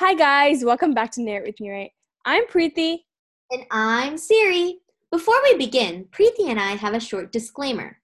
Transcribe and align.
Hi, 0.00 0.14
guys. 0.14 0.64
Welcome 0.64 0.94
back 0.94 1.10
to 1.14 1.22
Narrate 1.22 1.44
With 1.44 1.60
Me, 1.60 1.72
Right? 1.72 1.90
I'm 2.24 2.46
Preeti. 2.46 2.98
And 3.50 3.64
I'm 3.72 4.16
Siri. 4.16 4.78
Before 5.10 5.34
we 5.42 5.56
begin, 5.56 6.06
Preeti 6.12 6.48
and 6.48 6.60
I 6.60 6.76
have 6.76 6.94
a 6.94 7.00
short 7.00 7.32
disclaimer. 7.32 7.98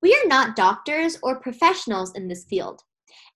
We 0.00 0.14
are 0.14 0.26
not 0.26 0.56
doctors 0.56 1.18
or 1.22 1.40
professionals 1.40 2.14
in 2.14 2.28
this 2.28 2.44
field. 2.44 2.80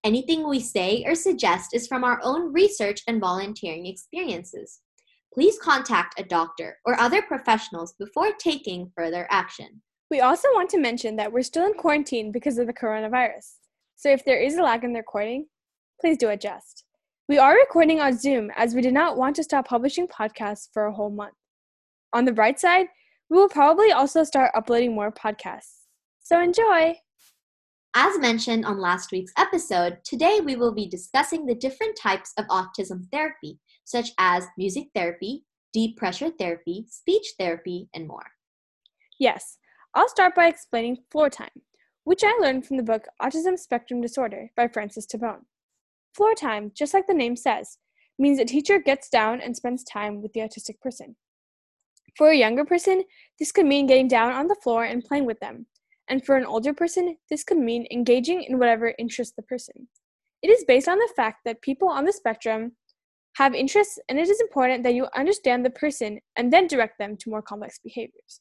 Anything 0.04 0.48
we 0.48 0.58
say 0.58 1.04
or 1.06 1.14
suggest 1.14 1.74
is 1.74 1.86
from 1.86 2.02
our 2.02 2.18
own 2.22 2.50
research 2.50 3.02
and 3.06 3.20
volunteering 3.20 3.84
experiences. 3.84 4.80
Please 5.34 5.58
contact 5.58 6.18
a 6.18 6.24
doctor 6.24 6.78
or 6.86 6.98
other 6.98 7.20
professionals 7.20 7.92
before 7.98 8.32
taking 8.38 8.90
further 8.96 9.28
action. 9.30 9.82
We 10.10 10.20
also 10.20 10.48
want 10.54 10.70
to 10.70 10.80
mention 10.80 11.16
that 11.16 11.30
we're 11.30 11.42
still 11.42 11.66
in 11.66 11.74
quarantine 11.74 12.32
because 12.32 12.56
of 12.56 12.68
the 12.68 12.72
coronavirus. 12.72 13.56
So 13.96 14.08
if 14.08 14.24
there 14.24 14.40
is 14.40 14.56
a 14.56 14.62
lag 14.62 14.82
in 14.82 14.94
the 14.94 15.00
recording, 15.00 15.48
please 16.00 16.16
do 16.16 16.30
adjust. 16.30 16.84
We 17.28 17.36
are 17.36 17.52
recording 17.52 18.00
on 18.00 18.16
Zoom 18.16 18.50
as 18.56 18.74
we 18.74 18.80
did 18.80 18.94
not 18.94 19.18
want 19.18 19.36
to 19.36 19.42
stop 19.42 19.68
publishing 19.68 20.08
podcasts 20.08 20.68
for 20.72 20.86
a 20.86 20.92
whole 20.94 21.10
month. 21.10 21.34
On 22.14 22.24
the 22.24 22.32
bright 22.32 22.58
side, 22.58 22.86
we 23.28 23.36
will 23.36 23.50
probably 23.50 23.92
also 23.92 24.24
start 24.24 24.50
uploading 24.54 24.94
more 24.94 25.12
podcasts. 25.12 25.84
So 26.22 26.40
enjoy! 26.40 26.94
As 27.94 28.18
mentioned 28.18 28.64
on 28.64 28.80
last 28.80 29.12
week's 29.12 29.34
episode, 29.36 29.98
today 30.04 30.40
we 30.42 30.56
will 30.56 30.72
be 30.72 30.88
discussing 30.88 31.44
the 31.44 31.54
different 31.54 31.98
types 32.00 32.32
of 32.38 32.46
autism 32.46 33.10
therapy, 33.12 33.58
such 33.84 34.12
as 34.16 34.46
music 34.56 34.86
therapy, 34.94 35.44
deep 35.74 35.98
pressure 35.98 36.30
therapy, 36.30 36.86
speech 36.88 37.34
therapy, 37.38 37.90
and 37.92 38.08
more. 38.08 38.24
Yes, 39.20 39.58
I'll 39.94 40.08
start 40.08 40.34
by 40.34 40.46
explaining 40.46 41.04
floor 41.10 41.28
time, 41.28 41.60
which 42.04 42.24
I 42.24 42.38
learned 42.40 42.64
from 42.64 42.78
the 42.78 42.82
book 42.82 43.04
Autism 43.20 43.58
Spectrum 43.58 44.00
Disorder 44.00 44.50
by 44.56 44.66
Francis 44.66 45.06
Tabone. 45.06 45.44
Floor 46.14 46.34
time, 46.34 46.72
just 46.74 46.94
like 46.94 47.06
the 47.06 47.14
name 47.14 47.36
says, 47.36 47.78
means 48.18 48.38
a 48.38 48.44
teacher 48.44 48.78
gets 48.80 49.08
down 49.08 49.40
and 49.40 49.56
spends 49.56 49.84
time 49.84 50.20
with 50.20 50.32
the 50.32 50.40
autistic 50.40 50.80
person. 50.80 51.16
For 52.16 52.30
a 52.30 52.36
younger 52.36 52.64
person, 52.64 53.04
this 53.38 53.52
could 53.52 53.66
mean 53.66 53.86
getting 53.86 54.08
down 54.08 54.32
on 54.32 54.48
the 54.48 54.56
floor 54.56 54.84
and 54.84 55.04
playing 55.04 55.24
with 55.24 55.38
them. 55.38 55.66
And 56.08 56.24
for 56.24 56.36
an 56.36 56.46
older 56.46 56.72
person, 56.72 57.16
this 57.30 57.44
could 57.44 57.58
mean 57.58 57.86
engaging 57.90 58.42
in 58.42 58.58
whatever 58.58 58.94
interests 58.98 59.34
the 59.36 59.42
person. 59.42 59.88
It 60.42 60.48
is 60.48 60.64
based 60.66 60.88
on 60.88 60.98
the 60.98 61.12
fact 61.14 61.40
that 61.44 61.62
people 61.62 61.88
on 61.88 62.04
the 62.04 62.12
spectrum 62.12 62.72
have 63.36 63.54
interests, 63.54 63.98
and 64.08 64.18
it 64.18 64.28
is 64.28 64.40
important 64.40 64.82
that 64.82 64.94
you 64.94 65.06
understand 65.14 65.64
the 65.64 65.70
person 65.70 66.18
and 66.34 66.52
then 66.52 66.66
direct 66.66 66.98
them 66.98 67.16
to 67.18 67.30
more 67.30 67.42
complex 67.42 67.78
behaviors. 67.78 68.40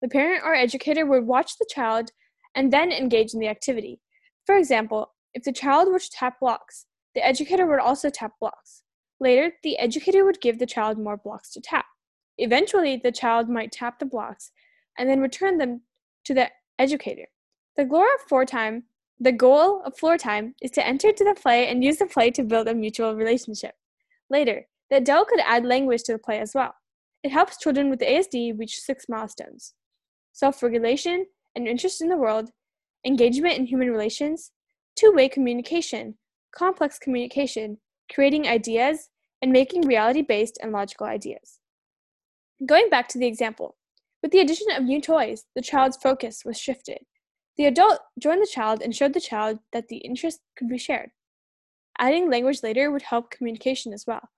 The 0.00 0.08
parent 0.08 0.42
or 0.44 0.54
educator 0.54 1.04
would 1.04 1.26
watch 1.26 1.58
the 1.58 1.68
child 1.68 2.10
and 2.54 2.72
then 2.72 2.92
engage 2.92 3.34
in 3.34 3.40
the 3.40 3.48
activity. 3.48 4.00
For 4.46 4.56
example, 4.56 5.12
if 5.34 5.42
the 5.42 5.52
child 5.52 5.88
were 5.90 5.98
to 5.98 6.10
tap 6.10 6.40
blocks, 6.40 6.86
the 7.14 7.26
educator 7.26 7.66
would 7.66 7.80
also 7.80 8.10
tap 8.10 8.32
blocks. 8.40 8.82
Later, 9.20 9.52
the 9.62 9.78
educator 9.78 10.24
would 10.24 10.40
give 10.40 10.58
the 10.58 10.66
child 10.66 10.98
more 10.98 11.16
blocks 11.16 11.52
to 11.52 11.60
tap. 11.60 11.86
Eventually, 12.38 12.96
the 12.96 13.12
child 13.12 13.48
might 13.48 13.72
tap 13.72 13.98
the 13.98 14.06
blocks 14.06 14.50
and 14.98 15.08
then 15.08 15.20
return 15.20 15.58
them 15.58 15.82
to 16.24 16.34
the 16.34 16.50
educator. 16.78 17.26
The 17.76 17.84
goal 17.84 18.02
of 18.02 18.28
floor 18.28 18.44
time, 18.44 18.84
the 19.20 19.32
goal 19.32 19.82
of 19.84 19.96
floor 19.96 20.18
time 20.18 20.54
is 20.60 20.70
to 20.72 20.86
enter 20.86 21.08
into 21.10 21.24
the 21.24 21.34
play 21.40 21.68
and 21.68 21.84
use 21.84 21.98
the 21.98 22.06
play 22.06 22.30
to 22.32 22.42
build 22.42 22.68
a 22.68 22.74
mutual 22.74 23.14
relationship. 23.14 23.74
Later, 24.28 24.66
the 24.90 24.96
adult 24.96 25.28
could 25.28 25.40
add 25.40 25.64
language 25.64 26.02
to 26.04 26.12
the 26.12 26.18
play 26.18 26.38
as 26.40 26.54
well. 26.54 26.74
It 27.22 27.30
helps 27.30 27.58
children 27.58 27.88
with 27.88 28.00
ASD 28.00 28.58
reach 28.58 28.80
six 28.80 29.08
milestones 29.08 29.74
self 30.32 30.62
regulation 30.62 31.26
and 31.54 31.68
interest 31.68 32.00
in 32.00 32.08
the 32.08 32.16
world, 32.16 32.50
engagement 33.06 33.58
in 33.58 33.66
human 33.66 33.90
relations, 33.90 34.50
two 34.96 35.12
way 35.12 35.28
communication, 35.28 36.16
complex 36.54 36.98
communication, 36.98 37.78
creating 38.12 38.46
ideas, 38.46 39.08
and 39.40 39.52
making 39.52 39.82
reality 39.82 40.22
based 40.22 40.58
and 40.62 40.72
logical 40.72 41.06
ideas. 41.06 41.58
Going 42.64 42.88
back 42.88 43.08
to 43.08 43.18
the 43.18 43.26
example, 43.26 43.76
with 44.22 44.30
the 44.30 44.38
addition 44.38 44.70
of 44.70 44.84
new 44.84 45.00
toys, 45.00 45.44
the 45.56 45.62
child's 45.62 45.96
focus 45.96 46.44
was 46.44 46.58
shifted. 46.58 46.98
The 47.56 47.66
adult 47.66 47.98
joined 48.18 48.40
the 48.40 48.50
child 48.50 48.80
and 48.80 48.94
showed 48.94 49.14
the 49.14 49.20
child 49.20 49.58
that 49.72 49.88
the 49.88 49.96
interest 49.98 50.40
could 50.56 50.68
be 50.68 50.78
shared. 50.78 51.10
Adding 51.98 52.30
language 52.30 52.62
later 52.62 52.90
would 52.90 53.02
help 53.02 53.30
communication 53.30 53.92
as 53.92 54.06
well. 54.06 54.28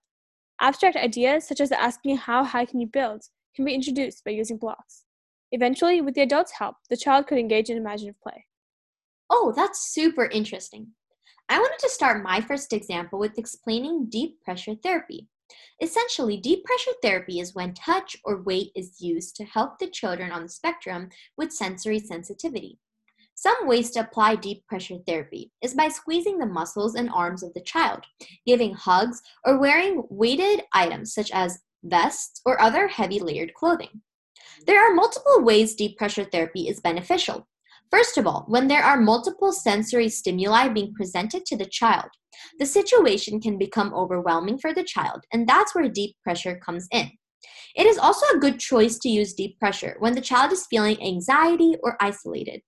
Abstract 0.61 0.97
ideas, 0.97 1.47
such 1.47 1.61
as 1.61 1.71
asking 1.71 2.17
how 2.17 2.45
high 2.45 2.65
can 2.65 2.81
you 2.81 2.87
build, 2.87 3.25
can 3.55 3.65
be 3.65 3.75
introduced 3.75 4.25
by 4.25 4.31
using 4.31 4.57
blocks. 4.57 5.05
Eventually, 5.53 6.01
with 6.01 6.15
the 6.15 6.23
adult's 6.23 6.53
help, 6.53 6.77
the 6.91 6.97
child 6.97 7.27
could 7.27 7.39
engage 7.39 7.71
in 7.71 7.77
imaginative 7.77 8.21
play. 8.21 8.47
Oh, 9.31 9.53
that's 9.55 9.93
super 9.93 10.27
interesting. 10.27 10.89
I 11.49 11.59
wanted 11.59 11.79
to 11.81 11.91
start 11.91 12.23
my 12.23 12.41
first 12.41 12.73
example 12.73 13.19
with 13.19 13.39
explaining 13.39 14.07
deep 14.09 14.41
pressure 14.43 14.75
therapy. 14.83 15.29
Essentially, 15.83 16.39
deep 16.39 16.65
pressure 16.65 16.93
therapy 17.03 17.39
is 17.39 17.55
when 17.55 17.75
touch 17.75 18.17
or 18.25 18.43
weight 18.43 18.71
is 18.75 19.01
used 19.01 19.37
to 19.37 19.45
help 19.45 19.79
the 19.79 19.91
children 19.91 20.33
on 20.33 20.43
the 20.43 20.49
spectrum 20.49 21.11
with 21.37 21.53
sensory 21.53 21.99
sensitivity. 21.99 22.79
Some 23.35 23.67
ways 23.67 23.91
to 23.91 24.01
apply 24.01 24.37
deep 24.37 24.67
pressure 24.67 24.99
therapy 25.07 25.53
is 25.61 25.75
by 25.75 25.89
squeezing 25.89 26.39
the 26.39 26.47
muscles 26.47 26.95
and 26.95 27.11
arms 27.11 27.43
of 27.43 27.53
the 27.53 27.61
child, 27.61 28.05
giving 28.47 28.73
hugs, 28.73 29.21
or 29.45 29.59
wearing 29.59 30.05
weighted 30.09 30.63
items 30.73 31.13
such 31.13 31.31
as 31.33 31.59
vests 31.83 32.41
or 32.47 32.61
other 32.61 32.89
heavy 32.89 33.21
layered 33.21 33.53
clothing. 33.53 34.01
There 34.67 34.81
are 34.81 34.95
multiple 34.95 35.43
ways 35.43 35.75
deep 35.75 35.99
pressure 35.99 36.25
therapy 36.25 36.69
is 36.69 36.81
beneficial. 36.81 37.47
First 37.91 38.19
of 38.19 38.27
all, 38.27 38.45
when 38.49 38.69
there 38.69 38.83
are 38.83 39.01
multiple 39.01 39.53
sensory 39.53 40.09
stimuli 40.09 40.69
being 40.69 40.95
presented 40.95 41.47
to 41.47 41.57
the 41.57 41.67
child, 41.67 42.09
the 42.59 42.67
situation 42.67 43.41
can 43.41 43.59
become 43.59 43.95
overwhelming 43.95 44.59
for 44.59 44.75
the 44.75 44.85
child, 44.85 45.25
and 45.33 45.47
that's 45.47 45.75
where 45.75 45.89
deep 45.89 46.17
pressure 46.23 46.61
comes 46.65 46.89
in. 46.91 47.11
It 47.77 47.87
is 47.87 47.99
also 47.99 48.27
a 48.27 48.39
good 48.39 48.59
choice 48.59 48.99
to 49.01 49.09
use 49.09 49.35
deep 49.35 49.59
pressure 49.59 49.97
when 49.99 50.15
the 50.15 50.21
child 50.21 50.53
is 50.53 50.67
feeling 50.67 51.03
anxiety 51.03 51.75
or 51.83 51.97
isolated. 52.01 52.63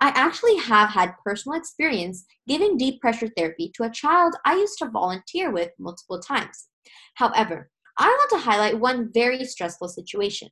I 0.00 0.08
actually 0.14 0.56
have 0.58 0.90
had 0.90 1.14
personal 1.24 1.58
experience 1.58 2.24
giving 2.46 2.76
deep 2.76 3.00
pressure 3.00 3.30
therapy 3.36 3.72
to 3.76 3.84
a 3.84 3.90
child 3.90 4.34
I 4.44 4.56
used 4.56 4.78
to 4.78 4.90
volunteer 4.90 5.50
with 5.50 5.70
multiple 5.78 6.20
times. 6.20 6.68
However, 7.14 7.70
I 7.98 8.08
want 8.08 8.30
to 8.30 8.50
highlight 8.50 8.78
one 8.78 9.10
very 9.12 9.44
stressful 9.44 9.88
situation. 9.88 10.48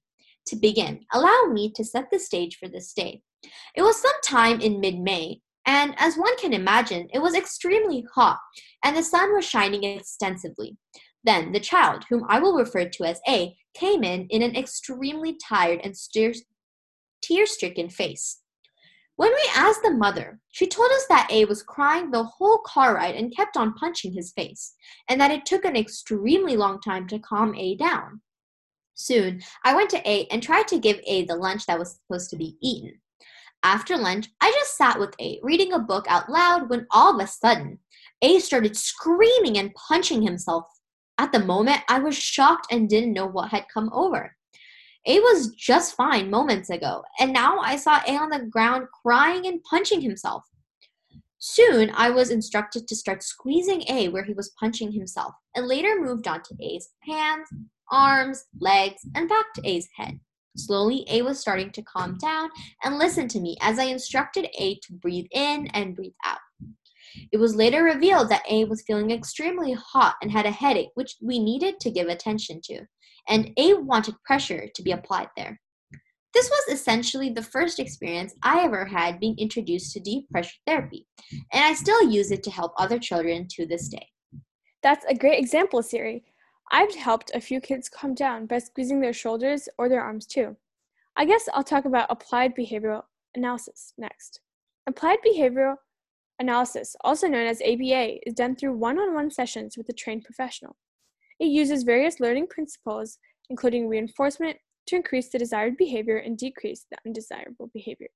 To 0.47 0.57
begin, 0.57 1.01
allow 1.13 1.45
me 1.51 1.73
to 1.73 1.85
set 1.85 2.11
the 2.11 2.19
stage 2.19 2.57
for 2.57 2.69
this 2.69 2.93
day. 2.93 3.23
It 3.75 3.83
was 3.83 4.01
sometime 4.01 4.61
in 4.61 4.81
mid 4.81 4.99
May, 4.99 5.41
and 5.67 5.95
as 5.99 6.17
one 6.17 6.37
can 6.37 6.53
imagine, 6.53 7.09
it 7.13 7.21
was 7.21 7.35
extremely 7.35 8.05
hot, 8.15 8.39
and 8.83 8.97
the 8.97 9.03
sun 9.03 9.35
was 9.35 9.45
shining 9.45 9.85
extensively. 9.85 10.77
Then 11.25 11.53
the 11.53 11.61
child, 11.61 12.05
whom 12.11 12.25
I 12.29 12.39
will 12.39 12.55
refer 12.55 12.89
to 12.89 13.05
as 13.05 13.21
A, 13.29 13.57
came 13.75 14.05
in 14.05 14.27
in 14.29 14.43
an 14.43 14.57
extremely 14.57 15.37
tired 15.37 15.81
and 15.83 15.95
tear 17.23 17.47
stricken 17.47 17.89
face. 17.89 18.41
When 19.17 19.31
we 19.31 19.51
asked 19.55 19.83
the 19.83 19.93
mother, 19.93 20.41
she 20.51 20.67
told 20.67 20.91
us 20.91 21.07
that 21.09 21.29
A 21.31 21.45
was 21.45 21.63
crying 21.63 22.11
the 22.11 22.25
whole 22.25 22.59
car 22.59 22.97
ride 22.97 23.15
and 23.15 23.35
kept 23.35 23.57
on 23.57 23.75
punching 23.75 24.13
his 24.13 24.33
face, 24.33 24.75
and 25.09 25.21
that 25.21 25.31
it 25.31 25.47
took 25.47 25.65
an 25.65 25.77
extremely 25.77 26.57
long 26.57 26.81
time 26.81 27.07
to 27.09 27.21
calm 27.21 27.55
A 27.55 27.77
down. 27.77 28.21
Soon, 28.95 29.41
I 29.65 29.75
went 29.75 29.91
to 29.91 30.09
A 30.09 30.27
and 30.31 30.43
tried 30.43 30.69
to 30.69 30.79
give 30.79 31.01
A 31.07 31.25
the 31.25 31.37
lunch 31.37 31.67
that 31.67 31.79
was 31.79 31.99
supposed 32.07 32.31
to 32.31 32.37
be 32.37 32.57
eaten. 32.61 33.01
After 33.65 33.97
lunch, 33.97 34.29
I 34.43 34.53
just 34.53 34.77
sat 34.77 35.01
with 35.01 35.15
A, 35.19 35.41
reading 35.43 35.73
a 35.73 35.79
book 35.79 36.05
out 36.07 36.29
loud 36.29 36.69
when 36.69 36.87
all 36.91 37.15
of 37.15 37.25
a 37.25 37.27
sudden, 37.27 37.79
A 38.21 38.39
started 38.39 38.77
screaming 38.77 39.57
and 39.57 39.75
punching 39.75 40.21
himself. 40.21 40.67
At 41.17 41.33
the 41.33 41.39
moment, 41.39 41.81
I 41.89 41.99
was 41.99 42.15
shocked 42.15 42.67
and 42.71 42.91
didn't 42.91 43.15
know 43.15 43.25
what 43.25 43.49
had 43.49 43.65
come 43.73 43.89
over. 43.95 44.37
A 45.07 45.19
was 45.21 45.55
just 45.55 45.97
fine 45.97 46.29
moments 46.29 46.69
ago, 46.69 47.05
and 47.19 47.33
now 47.33 47.59
I 47.59 47.77
saw 47.77 48.03
A 48.07 48.13
on 48.17 48.29
the 48.29 48.41
ground 48.41 48.89
crying 49.03 49.47
and 49.47 49.65
punching 49.65 50.03
himself. 50.03 50.45
Soon, 51.39 51.91
I 51.95 52.11
was 52.11 52.29
instructed 52.31 52.87
to 52.87 52.95
start 52.95 53.23
squeezing 53.23 53.85
A 53.89 54.09
where 54.09 54.25
he 54.25 54.35
was 54.35 54.53
punching 54.61 54.93
himself, 54.93 55.35
and 55.57 55.67
later 55.67 55.99
moved 55.99 56.29
on 56.29 56.43
to 56.43 56.57
A's 56.61 56.91
hands, 57.01 57.49
arms, 57.91 58.45
legs, 58.61 59.01
and 59.15 59.27
back 59.27 59.55
to 59.55 59.67
A's 59.67 59.89
head. 59.97 60.21
Slowly, 60.57 61.05
A 61.09 61.23
was 61.23 61.41
starting 61.41 61.71
to 61.71 61.83
calm 61.83 62.17
down 62.19 62.49
and 62.85 62.99
listen 62.99 63.29
to 63.29 63.41
me 63.41 63.57
as 63.61 63.79
I 63.79 63.85
instructed 63.85 64.49
A 64.59 64.77
to 64.77 64.93
breathe 64.93 65.27
in 65.33 65.67
and 65.69 65.97
breathe 65.97 66.13
out. 66.25 66.39
It 67.33 67.39
was 67.39 67.57
later 67.57 67.83
revealed 67.83 68.29
that 68.29 68.45
A 68.49 68.65
was 68.65 68.85
feeling 68.87 69.11
extremely 69.11 69.73
hot 69.73 70.17
and 70.23 70.31
had 70.31 70.47
a 70.47 70.51
headache, 70.51 70.91
which 70.95 71.17
we 71.21 71.39
needed 71.39 71.81
to 71.81 71.91
give 71.91 72.09
attention 72.09 72.61
to, 72.65 72.87
and 73.29 73.51
A 73.57 73.75
wanted 73.75 74.15
pressure 74.25 74.69
to 74.75 74.83
be 74.83 74.93
applied 74.93 75.29
there. 75.37 75.61
This 76.33 76.51
was 76.51 76.75
essentially 76.77 77.31
the 77.31 77.43
first 77.43 77.79
experience 77.79 78.35
I 78.43 78.65
ever 78.65 78.85
had 78.85 79.21
being 79.21 79.37
introduced 79.39 79.93
to 79.93 80.01
deep 80.01 80.29
pressure 80.31 80.57
therapy, 80.67 81.07
and 81.31 81.65
I 81.65 81.75
still 81.75 82.11
use 82.11 82.33
it 82.33 82.43
to 82.45 82.51
help 82.51 82.75
other 82.77 82.99
children 82.99 83.47
to 83.53 83.67
this 83.67 83.89
day. 83.89 84.09
That's 84.83 85.05
a 85.09 85.15
great 85.15 85.39
example, 85.39 85.83
Siri. 85.83 86.25
I've 86.75 86.95
helped 86.97 87.31
a 87.33 87.41
few 87.41 87.61
kids 87.61 87.89
calm 87.89 88.15
down 88.15 88.47
by 88.47 88.59
squeezing 88.59 89.01
their 89.01 89.13
shoulders 89.13 89.69
or 89.79 89.89
their 89.89 90.03
arms 90.03 90.27
too. 90.27 90.57
I 91.15 91.25
guess 91.25 91.49
I'll 91.55 91.63
talk 91.63 91.85
about 91.85 92.09
applied 92.11 92.57
behavioral 92.57 93.03
analysis 93.37 93.93
next. 93.97 94.41
Applied 94.89 95.19
behavioral 95.25 95.77
Analysis, 96.41 96.97
also 97.05 97.29
known 97.29 97.47
as 97.47 97.63
ABA, 97.63 98.27
is 98.27 98.35
done 98.35 98.57
through 98.57 98.77
one 98.77 98.99
on 98.99 99.15
one 99.15 99.31
sessions 99.31 99.77
with 99.79 99.89
a 99.89 99.93
trained 99.93 100.25
professional. 100.25 100.75
It 101.39 101.45
uses 101.45 101.85
various 101.85 102.19
learning 102.19 102.49
principles, 102.49 103.19
including 103.51 103.89
reinforcement, 103.89 104.57
to 104.87 104.97
increase 104.97 105.29
the 105.29 105.39
desired 105.39 105.77
behavior 105.77 106.17
and 106.17 106.37
decrease 106.37 106.87
the 106.91 106.99
undesirable 107.07 107.71
behavior. 107.73 108.09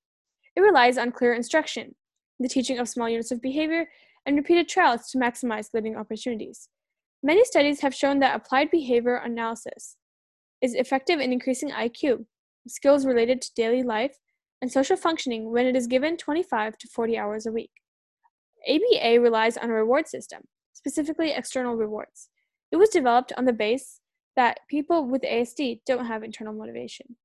It 0.56 0.62
relies 0.62 0.98
on 0.98 1.12
clear 1.12 1.32
instruction, 1.32 1.94
the 2.40 2.48
teaching 2.48 2.80
of 2.80 2.88
small 2.88 3.08
units 3.08 3.30
of 3.30 3.40
behavior, 3.40 3.88
and 4.26 4.36
repeated 4.36 4.68
trials 4.68 5.08
to 5.10 5.18
maximize 5.18 5.72
learning 5.72 5.96
opportunities. 5.96 6.68
Many 7.22 7.44
studies 7.44 7.80
have 7.80 7.94
shown 7.94 8.20
that 8.20 8.36
applied 8.36 8.70
behavior 8.70 9.16
analysis 9.16 9.96
is 10.62 10.74
effective 10.74 11.18
in 11.18 11.32
increasing 11.32 11.70
IQ, 11.70 12.26
skills 12.68 13.04
related 13.04 13.42
to 13.42 13.54
daily 13.54 13.82
life, 13.82 14.16
and 14.62 14.70
social 14.70 14.96
functioning 14.96 15.50
when 15.50 15.66
it 15.66 15.76
is 15.76 15.86
given 15.86 16.16
25 16.16 16.78
to 16.78 16.88
40 16.88 17.18
hours 17.18 17.46
a 17.46 17.52
week. 17.52 17.70
ABA 18.68 19.20
relies 19.20 19.56
on 19.56 19.70
a 19.70 19.72
reward 19.72 20.06
system, 20.06 20.42
specifically 20.72 21.32
external 21.32 21.74
rewards. 21.74 22.28
It 22.70 22.76
was 22.76 22.90
developed 22.90 23.32
on 23.36 23.44
the 23.44 23.52
base 23.52 24.00
that 24.36 24.60
people 24.68 25.06
with 25.06 25.22
ASD 25.22 25.80
don't 25.86 26.06
have 26.06 26.22
internal 26.22 26.52
motivation. 26.52 27.16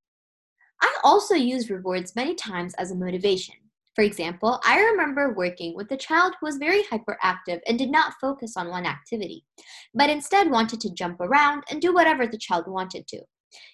I 0.82 0.92
also 1.04 1.34
use 1.34 1.70
rewards 1.70 2.16
many 2.16 2.34
times 2.34 2.74
as 2.74 2.90
a 2.90 2.96
motivation. 2.96 3.54
For 3.94 4.02
example, 4.02 4.60
I 4.64 4.80
remember 4.80 5.34
working 5.34 5.76
with 5.76 5.90
a 5.92 5.96
child 5.96 6.34
who 6.40 6.46
was 6.46 6.56
very 6.56 6.82
hyperactive 6.84 7.60
and 7.66 7.78
did 7.78 7.90
not 7.90 8.14
focus 8.20 8.56
on 8.56 8.68
one 8.68 8.86
activity, 8.86 9.44
but 9.94 10.10
instead 10.10 10.50
wanted 10.50 10.80
to 10.80 10.92
jump 10.92 11.20
around 11.20 11.62
and 11.70 11.80
do 11.80 11.94
whatever 11.94 12.26
the 12.26 12.38
child 12.38 12.64
wanted 12.66 13.06
to. 13.08 13.20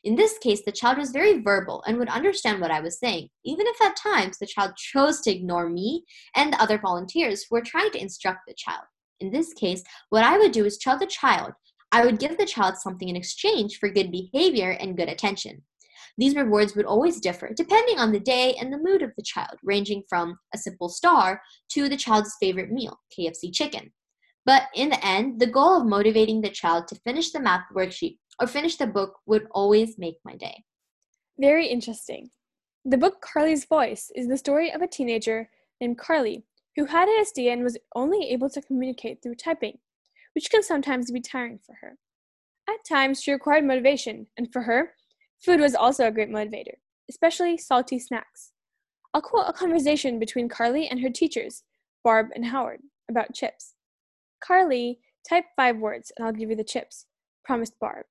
In 0.04 0.16
this 0.16 0.36
case, 0.38 0.62
the 0.62 0.72
child 0.72 0.98
was 0.98 1.10
very 1.10 1.40
verbal 1.40 1.82
and 1.86 1.96
would 1.96 2.10
understand 2.10 2.60
what 2.60 2.70
I 2.70 2.80
was 2.80 2.98
saying, 2.98 3.30
even 3.46 3.66
if 3.66 3.80
at 3.80 3.96
times 3.96 4.36
the 4.36 4.46
child 4.46 4.76
chose 4.76 5.22
to 5.22 5.30
ignore 5.30 5.70
me 5.70 6.04
and 6.36 6.52
the 6.52 6.60
other 6.60 6.78
volunteers 6.78 7.44
who 7.48 7.56
were 7.56 7.62
trying 7.62 7.90
to 7.92 8.00
instruct 8.00 8.40
the 8.46 8.54
child. 8.54 8.84
In 9.20 9.30
this 9.30 9.54
case, 9.54 9.82
what 10.10 10.24
I 10.24 10.36
would 10.36 10.52
do 10.52 10.66
is 10.66 10.76
tell 10.76 10.98
the 10.98 11.06
child 11.06 11.52
I 11.92 12.04
would 12.04 12.20
give 12.20 12.38
the 12.38 12.46
child 12.46 12.76
something 12.76 13.08
in 13.08 13.16
exchange 13.16 13.78
for 13.78 13.88
good 13.88 14.12
behavior 14.12 14.76
and 14.78 14.96
good 14.96 15.08
attention. 15.08 15.62
These 16.18 16.36
rewards 16.36 16.74
would 16.74 16.86
always 16.86 17.20
differ 17.20 17.52
depending 17.54 17.98
on 17.98 18.12
the 18.12 18.20
day 18.20 18.54
and 18.60 18.72
the 18.72 18.78
mood 18.78 19.02
of 19.02 19.12
the 19.16 19.22
child, 19.22 19.58
ranging 19.62 20.02
from 20.08 20.38
a 20.54 20.58
simple 20.58 20.88
star 20.88 21.42
to 21.70 21.88
the 21.88 21.96
child's 21.96 22.36
favorite 22.40 22.70
meal, 22.70 22.98
KFC 23.16 23.52
chicken. 23.52 23.92
But 24.46 24.64
in 24.74 24.90
the 24.90 25.06
end, 25.06 25.40
the 25.40 25.46
goal 25.46 25.80
of 25.80 25.86
motivating 25.86 26.40
the 26.40 26.50
child 26.50 26.88
to 26.88 27.00
finish 27.04 27.30
the 27.30 27.40
math 27.40 27.64
worksheet 27.74 28.18
or 28.40 28.46
finish 28.46 28.76
the 28.76 28.86
book 28.86 29.18
would 29.26 29.46
always 29.50 29.98
make 29.98 30.16
my 30.24 30.36
day. 30.36 30.64
Very 31.38 31.66
interesting. 31.66 32.30
The 32.84 32.98
book 32.98 33.20
Carly's 33.20 33.66
Voice 33.66 34.10
is 34.14 34.28
the 34.28 34.38
story 34.38 34.72
of 34.72 34.80
a 34.80 34.86
teenager 34.86 35.50
named 35.80 35.98
Carly 35.98 36.44
who 36.76 36.86
had 36.86 37.08
ASD 37.08 37.52
and 37.52 37.62
was 37.62 37.76
only 37.94 38.30
able 38.30 38.48
to 38.50 38.62
communicate 38.62 39.22
through 39.22 39.34
typing 39.34 39.78
which 40.34 40.50
can 40.50 40.62
sometimes 40.62 41.10
be 41.10 41.20
tiring 41.20 41.58
for 41.58 41.76
her. 41.80 41.96
At 42.68 42.84
times, 42.88 43.22
she 43.22 43.32
required 43.32 43.64
motivation, 43.64 44.28
and 44.36 44.52
for 44.52 44.62
her, 44.62 44.94
food 45.44 45.60
was 45.60 45.74
also 45.74 46.06
a 46.06 46.10
great 46.10 46.30
motivator, 46.30 46.74
especially 47.08 47.56
salty 47.56 47.98
snacks. 47.98 48.52
I'll 49.12 49.22
quote 49.22 49.46
a 49.48 49.52
conversation 49.52 50.18
between 50.18 50.48
Carly 50.48 50.86
and 50.86 51.00
her 51.00 51.10
teachers, 51.10 51.64
Barb 52.04 52.28
and 52.34 52.46
Howard, 52.46 52.80
about 53.10 53.34
chips. 53.34 53.74
Carly, 54.42 55.00
type 55.28 55.44
five 55.56 55.78
words 55.78 56.12
and 56.16 56.26
I'll 56.26 56.32
give 56.32 56.50
you 56.50 56.56
the 56.56 56.64
chips, 56.64 57.06
promised 57.44 57.78
Barb. 57.80 58.06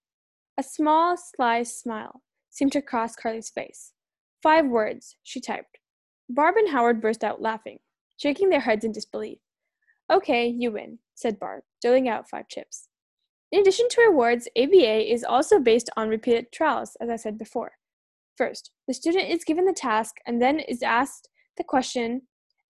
A 0.57 0.63
small, 0.63 1.15
sly 1.15 1.63
smile 1.63 2.21
seemed 2.49 2.73
to 2.73 2.81
cross 2.81 3.15
Carly's 3.15 3.49
face. 3.49 3.93
Five 4.43 4.65
words, 4.65 5.15
she 5.23 5.39
typed. 5.39 5.77
Barb 6.29 6.55
and 6.57 6.69
Howard 6.69 7.01
burst 7.01 7.23
out 7.23 7.41
laughing, 7.41 7.79
shaking 8.17 8.49
their 8.49 8.59
heads 8.59 8.83
in 8.83 8.91
disbelief. 8.91 9.39
Okay, 10.11 10.47
you 10.47 10.71
win, 10.71 10.99
said 11.15 11.39
Barb, 11.39 11.63
doling 11.81 12.09
out 12.09 12.29
five 12.29 12.49
chips. 12.49 12.88
In 13.51 13.61
addition 13.61 13.87
to 13.89 14.01
rewards, 14.01 14.47
ABA 14.55 15.11
is 15.11 15.23
also 15.23 15.59
based 15.59 15.89
on 15.97 16.09
repeated 16.09 16.51
trials, 16.51 16.95
as 17.01 17.09
I 17.09 17.15
said 17.15 17.37
before. 17.37 17.71
First, 18.37 18.71
the 18.87 18.93
student 18.93 19.29
is 19.29 19.43
given 19.43 19.65
the 19.65 19.73
task 19.73 20.17
and 20.25 20.41
then 20.41 20.59
is 20.59 20.83
asked 20.83 21.29
the 21.57 21.63
question 21.63 22.21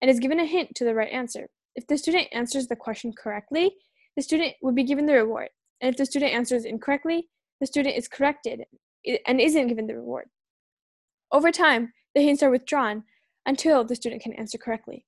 and 0.02 0.10
is 0.10 0.20
given 0.20 0.40
a 0.40 0.46
hint 0.46 0.76
to 0.76 0.86
the 0.86 0.96
right 0.96 1.12
answer. 1.12 1.50
If 1.76 1.86
the 1.88 1.98
student 1.98 2.28
answers 2.32 2.68
the 2.68 2.76
question 2.76 3.14
correctly, 3.14 3.76
the 4.16 4.22
student 4.22 4.54
would 4.62 4.76
be 4.76 4.84
given 4.84 5.06
the 5.06 5.14
reward. 5.14 5.50
And 5.82 5.90
if 5.90 5.98
the 5.98 6.06
student 6.06 6.34
answers 6.34 6.66
incorrectly, 6.66 7.30
the 7.60 7.68
student 7.68 7.98
is 7.98 8.08
corrected 8.08 8.64
and 9.28 9.40
isn't 9.40 9.68
given 9.68 9.88
the 9.88 9.96
reward. 9.96 10.30
Over 11.32 11.52
time, 11.52 11.94
the 12.16 12.22
hints 12.22 12.42
are 12.42 12.50
withdrawn 12.50 13.04
until 13.46 13.84
the 13.84 13.96
student 13.96 14.22
can 14.22 14.34
answer 14.34 14.58
correctly. 14.58 15.06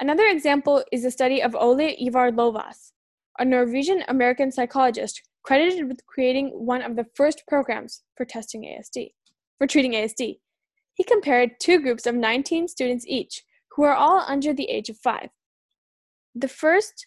Another 0.00 0.26
example 0.26 0.84
is 0.92 1.02
the 1.02 1.10
study 1.10 1.42
of 1.42 1.54
Ole 1.54 1.94
Ivar 1.98 2.30
Lovaas, 2.30 2.92
a 3.38 3.44
Norwegian 3.44 4.02
American 4.08 4.50
psychologist 4.50 5.22
credited 5.42 5.88
with 5.88 6.04
creating 6.06 6.48
one 6.48 6.82
of 6.82 6.96
the 6.96 7.06
first 7.14 7.42
programs 7.46 8.02
for 8.16 8.24
testing 8.24 8.62
ASD, 8.62 9.12
for 9.56 9.66
treating 9.66 9.92
ASD. 9.92 10.38
He 10.94 11.04
compared 11.04 11.60
two 11.60 11.80
groups 11.80 12.06
of 12.06 12.14
19 12.14 12.68
students 12.68 13.06
each, 13.06 13.42
who 13.72 13.84
are 13.84 13.94
all 13.94 14.24
under 14.26 14.52
the 14.52 14.68
age 14.68 14.88
of 14.88 14.98
5. 14.98 15.28
The 16.34 16.48
first 16.48 17.06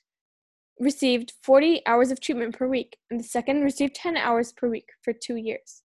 received 0.80 1.34
40 1.44 1.82
hours 1.86 2.12
of 2.12 2.20
treatment 2.20 2.58
per 2.58 2.68
week, 2.68 2.98
and 3.10 3.20
the 3.20 3.24
second 3.24 3.62
received 3.62 3.96
10 3.96 4.18
hours 4.18 4.54
per 4.54 4.70
week 4.70 4.90
for 5.04 5.14
two 5.14 5.36
years. 5.36 5.84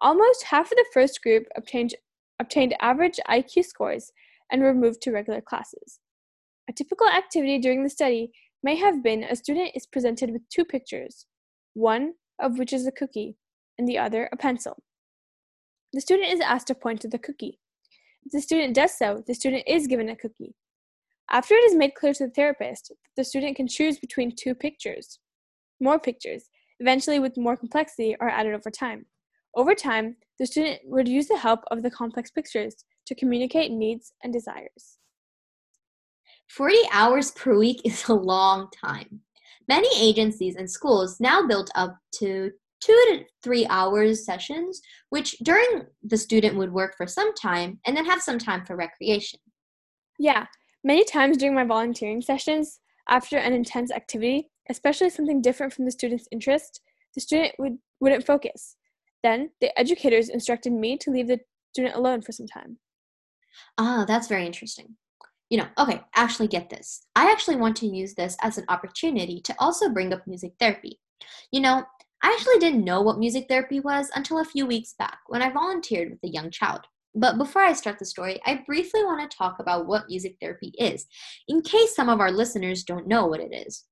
Almost 0.00 0.44
half 0.44 0.66
of 0.66 0.76
the 0.76 0.86
first 0.92 1.22
group 1.22 1.46
obtained, 1.56 1.94
obtained 2.38 2.74
average 2.80 3.18
IQ 3.28 3.64
scores 3.64 4.12
and 4.50 4.62
were 4.62 4.74
moved 4.74 5.02
to 5.02 5.12
regular 5.12 5.40
classes. 5.40 5.98
A 6.68 6.72
typical 6.72 7.08
activity 7.08 7.58
during 7.58 7.82
the 7.82 7.90
study 7.90 8.32
may 8.64 8.76
have 8.76 9.02
been 9.02 9.22
a 9.22 9.36
student 9.36 9.70
is 9.74 9.86
presented 9.86 10.30
with 10.30 10.48
two 10.48 10.64
pictures, 10.64 11.26
one 11.74 12.14
of 12.40 12.58
which 12.58 12.72
is 12.72 12.86
a 12.86 12.92
cookie 12.92 13.36
and 13.78 13.86
the 13.86 13.98
other 13.98 14.26
a 14.32 14.36
pencil. 14.38 14.82
The 15.92 16.00
student 16.00 16.32
is 16.32 16.40
asked 16.40 16.68
to 16.68 16.74
point 16.74 17.02
to 17.02 17.08
the 17.08 17.18
cookie. 17.18 17.60
If 18.24 18.32
the 18.32 18.40
student 18.40 18.74
does 18.74 18.96
so, 18.96 19.22
the 19.26 19.34
student 19.34 19.64
is 19.66 19.86
given 19.86 20.08
a 20.08 20.16
cookie. 20.16 20.54
After 21.30 21.54
it 21.54 21.64
is 21.64 21.74
made 21.74 21.94
clear 21.94 22.14
to 22.14 22.26
the 22.26 22.32
therapist, 22.32 22.88
that 22.88 22.96
the 23.16 23.24
student 23.24 23.54
can 23.56 23.68
choose 23.68 23.98
between 23.98 24.34
two 24.34 24.54
pictures. 24.54 25.18
More 25.78 25.98
pictures, 25.98 26.48
eventually 26.80 27.18
with 27.18 27.36
more 27.36 27.58
complexity, 27.58 28.16
are 28.18 28.30
added 28.30 28.54
over 28.54 28.70
time. 28.70 29.04
Over 29.54 29.74
time, 29.74 30.16
the 30.38 30.46
student 30.46 30.80
would 30.84 31.06
use 31.06 31.28
the 31.28 31.36
help 31.36 31.60
of 31.70 31.82
the 31.82 31.90
complex 31.90 32.30
pictures 32.30 32.76
to 33.06 33.14
communicate 33.14 33.72
needs 33.72 34.12
and 34.22 34.32
desires. 34.32 34.98
40 36.56 36.76
hours 36.92 37.32
per 37.32 37.58
week 37.58 37.80
is 37.84 38.08
a 38.08 38.14
long 38.14 38.68
time. 38.84 39.20
Many 39.66 39.88
agencies 40.00 40.54
and 40.54 40.70
schools 40.70 41.18
now 41.18 41.44
built 41.48 41.68
up 41.74 41.96
to 42.20 42.52
two 42.80 42.92
to 42.92 43.24
three 43.42 43.66
hours 43.70 44.24
sessions, 44.24 44.80
which 45.08 45.36
during 45.42 45.82
the 46.04 46.16
student 46.16 46.56
would 46.56 46.72
work 46.72 46.94
for 46.96 47.08
some 47.08 47.34
time 47.34 47.80
and 47.86 47.96
then 47.96 48.04
have 48.04 48.22
some 48.22 48.38
time 48.38 48.64
for 48.64 48.76
recreation. 48.76 49.40
Yeah, 50.16 50.46
many 50.84 51.04
times 51.04 51.38
during 51.38 51.56
my 51.56 51.64
volunteering 51.64 52.22
sessions, 52.22 52.78
after 53.08 53.36
an 53.36 53.52
intense 53.52 53.90
activity, 53.90 54.48
especially 54.70 55.10
something 55.10 55.42
different 55.42 55.72
from 55.72 55.86
the 55.86 55.90
student's 55.90 56.28
interest, 56.30 56.80
the 57.16 57.20
student 57.20 57.52
would, 57.58 57.78
wouldn't 57.98 58.26
focus. 58.26 58.76
Then 59.24 59.50
the 59.60 59.76
educators 59.76 60.28
instructed 60.28 60.72
me 60.72 60.98
to 60.98 61.10
leave 61.10 61.26
the 61.26 61.40
student 61.72 61.96
alone 61.96 62.22
for 62.22 62.30
some 62.30 62.46
time. 62.46 62.78
Ah, 63.76 64.04
that's 64.06 64.28
very 64.28 64.46
interesting 64.46 64.96
you 65.50 65.58
know, 65.58 65.66
okay, 65.78 66.00
actually 66.14 66.48
get 66.48 66.70
this. 66.70 67.06
I 67.14 67.30
actually 67.30 67.56
want 67.56 67.76
to 67.76 67.86
use 67.86 68.14
this 68.14 68.36
as 68.40 68.58
an 68.58 68.64
opportunity 68.68 69.40
to 69.42 69.54
also 69.58 69.88
bring 69.88 70.12
up 70.12 70.26
music 70.26 70.52
therapy. 70.58 70.98
You 71.52 71.60
know, 71.60 71.84
I 72.22 72.32
actually 72.32 72.58
didn't 72.58 72.84
know 72.84 73.02
what 73.02 73.18
music 73.18 73.46
therapy 73.48 73.80
was 73.80 74.10
until 74.14 74.40
a 74.40 74.44
few 74.44 74.66
weeks 74.66 74.94
back 74.98 75.18
when 75.26 75.42
I 75.42 75.50
volunteered 75.50 76.10
with 76.10 76.24
a 76.24 76.32
young 76.32 76.50
child. 76.50 76.80
But 77.14 77.38
before 77.38 77.62
I 77.62 77.74
start 77.74 77.98
the 77.98 78.04
story, 78.06 78.40
I 78.44 78.64
briefly 78.66 79.04
want 79.04 79.30
to 79.30 79.36
talk 79.36 79.56
about 79.60 79.86
what 79.86 80.08
music 80.08 80.36
therapy 80.40 80.72
is, 80.78 81.06
in 81.46 81.62
case 81.62 81.94
some 81.94 82.08
of 82.08 82.20
our 82.20 82.32
listeners 82.32 82.82
don't 82.82 83.06
know 83.06 83.26
what 83.26 83.40
it 83.40 83.54
is. 83.54 83.84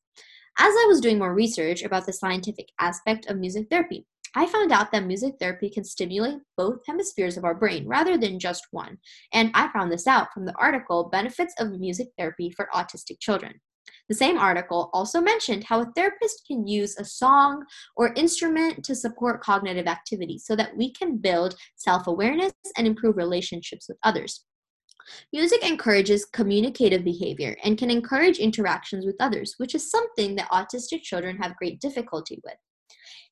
As 0.59 0.73
I 0.75 0.87
was 0.89 1.01
doing 1.01 1.19
more 1.19 1.35
research 1.35 1.83
about 1.83 2.05
the 2.05 2.13
scientific 2.13 2.69
aspect 2.81 3.27
of 3.27 3.39
music 3.39 3.69
therapy, 3.71 4.07
I 4.35 4.47
found 4.47 4.73
out 4.73 4.93
that 4.93 5.05
music 5.05 5.35
therapy 5.39 5.69
can 5.69 5.85
stimulate 5.85 6.39
both 6.57 6.87
hemispheres 6.87 7.37
of 7.37 7.45
our 7.45 7.55
brain 7.55 7.87
rather 7.87 8.17
than 8.17 8.39
just 8.39 8.67
one. 8.71 8.97
And 9.35 9.51
I 9.53 9.69
found 9.73 9.93
this 9.93 10.07
out 10.07 10.33
from 10.33 10.47
the 10.47 10.55
article 10.59 11.11
Benefits 11.11 11.55
of 11.59 11.79
Music 11.79 12.09
Therapy 12.17 12.51
for 12.51 12.69
Autistic 12.75 13.21
Children. 13.21 13.61
The 14.09 14.15
same 14.15 14.39
article 14.39 14.89
also 14.95 15.21
mentioned 15.21 15.65
how 15.65 15.83
a 15.83 15.93
therapist 15.95 16.45
can 16.47 16.67
use 16.67 16.97
a 16.97 17.05
song 17.05 17.65
or 17.95 18.15
instrument 18.15 18.85
to 18.85 18.95
support 18.95 19.43
cognitive 19.43 19.87
activity 19.87 20.39
so 20.39 20.57
that 20.57 20.77
we 20.77 20.93
can 20.93 21.19
build 21.19 21.55
self 21.77 22.07
awareness 22.07 22.53
and 22.79 22.87
improve 22.87 23.17
relationships 23.17 23.87
with 23.89 23.99
others. 24.03 24.45
Music 25.33 25.69
encourages 25.69 26.25
communicative 26.25 27.05
behavior 27.05 27.57
and 27.65 27.77
can 27.77 27.91
encourage 27.91 28.39
interactions 28.39 29.05
with 29.05 29.17
others, 29.21 29.55
which 29.59 29.75
is 29.75 29.91
something 29.91 30.37
that 30.37 30.51
autistic 30.51 31.03
children 31.03 31.37
have 31.37 31.57
great 31.57 31.81
difficulty 31.81 32.41
with. 32.45 32.55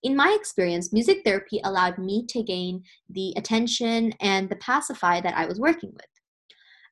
In 0.03 0.17
my 0.17 0.35
experience, 0.39 0.93
music 0.93 1.23
therapy 1.25 1.61
allowed 1.63 1.99
me 1.99 2.25
to 2.29 2.43
gain 2.43 2.85
the 3.09 3.35
attention 3.37 4.13
and 4.21 4.49
the 4.49 4.57
pacify 4.57 5.21
that 5.21 5.37
I 5.37 5.47
was 5.47 5.61
working 5.61 5.91
with. 5.93 6.07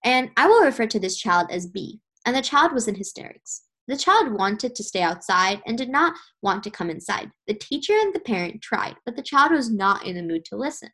And 0.05 0.31
I 0.37 0.47
will 0.47 0.65
refer 0.65 0.87
to 0.87 1.01
this 1.01 1.17
child 1.17 1.49
as 1.51 1.67
B. 1.67 2.01
and 2.27 2.37
the 2.37 2.43
child 2.43 2.73
was 2.73 2.87
in 2.87 2.95
hysterics. 2.95 3.63
The 3.87 3.97
child 3.97 4.33
wanted 4.33 4.75
to 4.75 4.85
stay 4.85 5.01
outside 5.01 5.63
and 5.67 5.79
did 5.79 5.89
not 5.89 6.13
want 6.43 6.63
to 6.65 6.71
come 6.71 6.91
inside. 6.91 7.31
The 7.47 7.55
teacher 7.55 7.95
and 7.95 8.15
the 8.15 8.21
parent 8.21 8.61
tried, 8.61 8.97
but 9.07 9.17
the 9.17 9.23
child 9.23 9.53
was 9.53 9.71
not 9.71 10.05
in 10.05 10.15
the 10.15 10.23
mood 10.23 10.45
to 10.47 10.57
listen. 10.57 10.91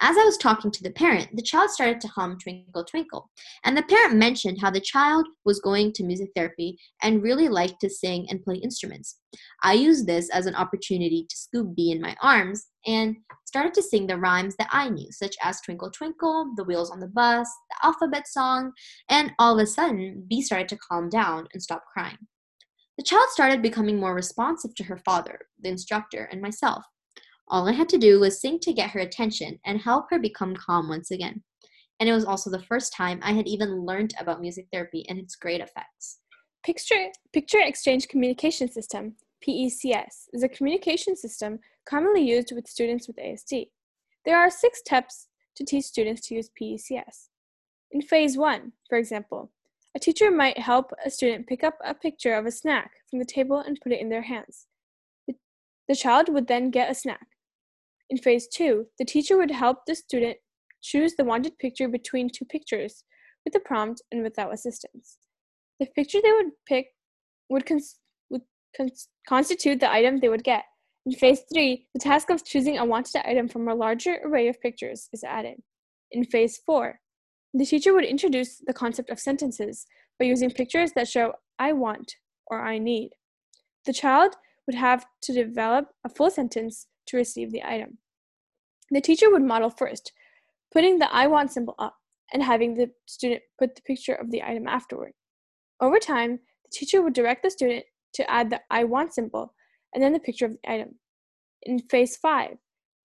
As 0.00 0.16
I 0.16 0.24
was 0.24 0.36
talking 0.36 0.70
to 0.70 0.82
the 0.82 0.90
parent, 0.90 1.28
the 1.34 1.42
child 1.42 1.70
started 1.70 2.00
to 2.00 2.08
hum 2.08 2.38
Twinkle 2.38 2.84
Twinkle, 2.84 3.30
and 3.64 3.76
the 3.76 3.82
parent 3.84 4.16
mentioned 4.16 4.58
how 4.60 4.70
the 4.70 4.80
child 4.80 5.26
was 5.44 5.60
going 5.60 5.92
to 5.92 6.04
music 6.04 6.30
therapy 6.34 6.76
and 7.02 7.22
really 7.22 7.48
liked 7.48 7.80
to 7.80 7.90
sing 7.90 8.26
and 8.28 8.42
play 8.42 8.56
instruments. 8.56 9.18
I 9.62 9.74
used 9.74 10.06
this 10.06 10.30
as 10.30 10.46
an 10.46 10.54
opportunity 10.54 11.26
to 11.28 11.36
scoop 11.36 11.74
B 11.76 11.90
in 11.92 12.00
my 12.00 12.16
arms 12.22 12.66
and 12.86 13.16
started 13.46 13.74
to 13.74 13.82
sing 13.82 14.06
the 14.06 14.18
rhymes 14.18 14.56
that 14.56 14.68
I 14.72 14.88
knew, 14.88 15.10
such 15.10 15.36
as 15.42 15.60
Twinkle 15.60 15.90
Twinkle, 15.90 16.52
The 16.56 16.64
Wheels 16.64 16.90
on 16.90 17.00
the 17.00 17.08
Bus, 17.08 17.48
the 17.70 17.86
alphabet 17.86 18.26
song, 18.26 18.72
and 19.08 19.32
all 19.38 19.58
of 19.58 19.62
a 19.62 19.66
sudden, 19.66 20.26
B 20.28 20.42
started 20.42 20.68
to 20.68 20.78
calm 20.78 21.08
down 21.08 21.46
and 21.52 21.62
stop 21.62 21.84
crying. 21.92 22.18
The 22.98 23.04
child 23.04 23.28
started 23.30 23.62
becoming 23.62 23.98
more 23.98 24.14
responsive 24.14 24.74
to 24.76 24.84
her 24.84 24.98
father, 24.98 25.40
the 25.60 25.68
instructor, 25.68 26.28
and 26.30 26.40
myself. 26.40 26.84
All 27.48 27.68
I 27.68 27.72
had 27.72 27.88
to 27.90 27.98
do 27.98 28.20
was 28.20 28.40
sing 28.40 28.58
to 28.60 28.72
get 28.72 28.90
her 28.90 29.00
attention 29.00 29.58
and 29.64 29.80
help 29.80 30.06
her 30.10 30.18
become 30.18 30.56
calm 30.56 30.88
once 30.88 31.10
again. 31.10 31.42
And 32.00 32.08
it 32.08 32.12
was 32.12 32.24
also 32.24 32.50
the 32.50 32.62
first 32.62 32.92
time 32.92 33.20
I 33.22 33.32
had 33.32 33.46
even 33.46 33.84
learned 33.84 34.14
about 34.18 34.40
music 34.40 34.66
therapy 34.72 35.06
and 35.08 35.18
its 35.18 35.36
great 35.36 35.60
effects. 35.60 36.20
Picture, 36.64 37.08
Picture 37.32 37.60
Exchange 37.60 38.08
Communication 38.08 38.70
System, 38.70 39.14
PECS, 39.46 40.28
is 40.32 40.42
a 40.42 40.48
communication 40.48 41.14
system 41.14 41.58
commonly 41.86 42.22
used 42.22 42.52
with 42.54 42.66
students 42.66 43.06
with 43.06 43.16
ASD. 43.16 43.68
There 44.24 44.38
are 44.38 44.50
six 44.50 44.78
steps 44.78 45.28
to 45.56 45.64
teach 45.64 45.84
students 45.84 46.26
to 46.28 46.34
use 46.34 46.50
PECS. 46.60 47.28
In 47.92 48.00
phase 48.00 48.36
one, 48.38 48.72
for 48.88 48.96
example, 48.96 49.50
a 49.94 50.00
teacher 50.00 50.30
might 50.30 50.58
help 50.58 50.92
a 51.04 51.10
student 51.10 51.46
pick 51.46 51.62
up 51.62 51.74
a 51.84 51.94
picture 51.94 52.34
of 52.34 52.46
a 52.46 52.50
snack 52.50 52.90
from 53.08 53.18
the 53.20 53.24
table 53.24 53.58
and 53.58 53.78
put 53.80 53.92
it 53.92 54.00
in 54.00 54.08
their 54.08 54.22
hands. 54.22 54.66
The 55.86 55.94
child 55.94 56.28
would 56.30 56.48
then 56.48 56.70
get 56.70 56.90
a 56.90 56.94
snack. 56.94 57.26
In 58.14 58.18
phase 58.18 58.46
two, 58.46 58.86
the 58.96 59.04
teacher 59.04 59.36
would 59.36 59.50
help 59.50 59.86
the 59.86 59.96
student 59.96 60.36
choose 60.80 61.16
the 61.16 61.24
wanted 61.24 61.58
picture 61.58 61.88
between 61.88 62.30
two 62.30 62.44
pictures 62.44 63.02
with 63.44 63.56
a 63.56 63.58
prompt 63.58 64.02
and 64.12 64.22
without 64.22 64.54
assistance. 64.54 65.18
The 65.80 65.86
picture 65.96 66.20
they 66.22 66.30
would 66.30 66.52
pick 66.64 66.86
would, 67.48 67.66
cons- 67.66 67.98
would 68.30 68.42
cons- 68.76 69.08
constitute 69.28 69.80
the 69.80 69.92
item 69.92 70.18
they 70.18 70.28
would 70.28 70.44
get. 70.44 70.62
In 71.04 71.12
phase 71.16 71.40
three, 71.52 71.88
the 71.92 71.98
task 71.98 72.30
of 72.30 72.44
choosing 72.44 72.78
a 72.78 72.84
wanted 72.84 73.20
item 73.26 73.48
from 73.48 73.66
a 73.66 73.74
larger 73.74 74.20
array 74.24 74.46
of 74.46 74.60
pictures 74.60 75.08
is 75.12 75.24
added. 75.24 75.56
In 76.12 76.22
phase 76.24 76.60
four, 76.64 77.00
the 77.52 77.66
teacher 77.66 77.92
would 77.94 78.04
introduce 78.04 78.62
the 78.64 78.72
concept 78.72 79.10
of 79.10 79.18
sentences 79.18 79.86
by 80.20 80.26
using 80.26 80.52
pictures 80.52 80.92
that 80.92 81.08
show 81.08 81.32
I 81.58 81.72
want 81.72 82.14
or 82.46 82.64
I 82.64 82.78
need. 82.78 83.10
The 83.86 83.92
child 83.92 84.36
would 84.68 84.76
have 84.76 85.04
to 85.22 85.32
develop 85.32 85.88
a 86.04 86.08
full 86.08 86.30
sentence 86.30 86.86
to 87.06 87.16
receive 87.16 87.50
the 87.50 87.64
item. 87.64 87.98
The 88.90 89.00
teacher 89.00 89.30
would 89.30 89.42
model 89.42 89.70
first, 89.70 90.12
putting 90.72 90.98
the 90.98 91.12
I 91.12 91.26
want 91.26 91.52
symbol 91.52 91.74
up 91.78 91.96
and 92.32 92.42
having 92.42 92.74
the 92.74 92.90
student 93.06 93.42
put 93.58 93.74
the 93.74 93.82
picture 93.82 94.14
of 94.14 94.30
the 94.30 94.42
item 94.42 94.66
afterward. 94.66 95.12
Over 95.80 95.98
time, 95.98 96.40
the 96.64 96.70
teacher 96.72 97.02
would 97.02 97.14
direct 97.14 97.42
the 97.42 97.50
student 97.50 97.84
to 98.14 98.30
add 98.30 98.50
the 98.50 98.60
I 98.70 98.84
want 98.84 99.14
symbol 99.14 99.54
and 99.92 100.02
then 100.02 100.12
the 100.12 100.20
picture 100.20 100.46
of 100.46 100.52
the 100.52 100.70
item. 100.70 100.96
In 101.62 101.78
phase 101.78 102.16
5, 102.16 102.56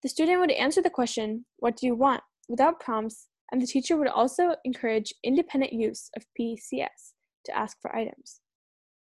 the 0.02 0.08
student 0.08 0.40
would 0.40 0.50
answer 0.50 0.82
the 0.82 0.90
question, 0.90 1.44
What 1.58 1.76
do 1.76 1.86
you 1.86 1.94
want? 1.94 2.22
without 2.50 2.80
prompts, 2.80 3.28
and 3.52 3.62
the 3.62 3.66
teacher 3.66 3.96
would 3.96 4.08
also 4.08 4.56
encourage 4.64 5.14
independent 5.22 5.72
use 5.72 6.10
of 6.16 6.26
PECS 6.38 7.12
to 7.44 7.56
ask 7.56 7.80
for 7.80 7.94
items. 7.94 8.40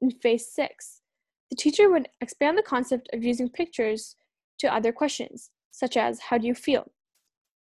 In 0.02 0.12
phase 0.12 0.52
6, 0.54 1.02
the 1.50 1.56
teacher 1.56 1.90
would 1.90 2.10
expand 2.22 2.58
the 2.58 2.64
concept 2.64 3.10
of 3.12 3.24
using 3.24 3.50
pictures 3.50 4.16
to 4.60 4.74
other 4.74 4.92
questions, 4.92 5.50
such 5.74 5.98
as 5.98 6.22
How 6.30 6.38
do 6.38 6.48
you 6.48 6.56
feel? 6.56 6.92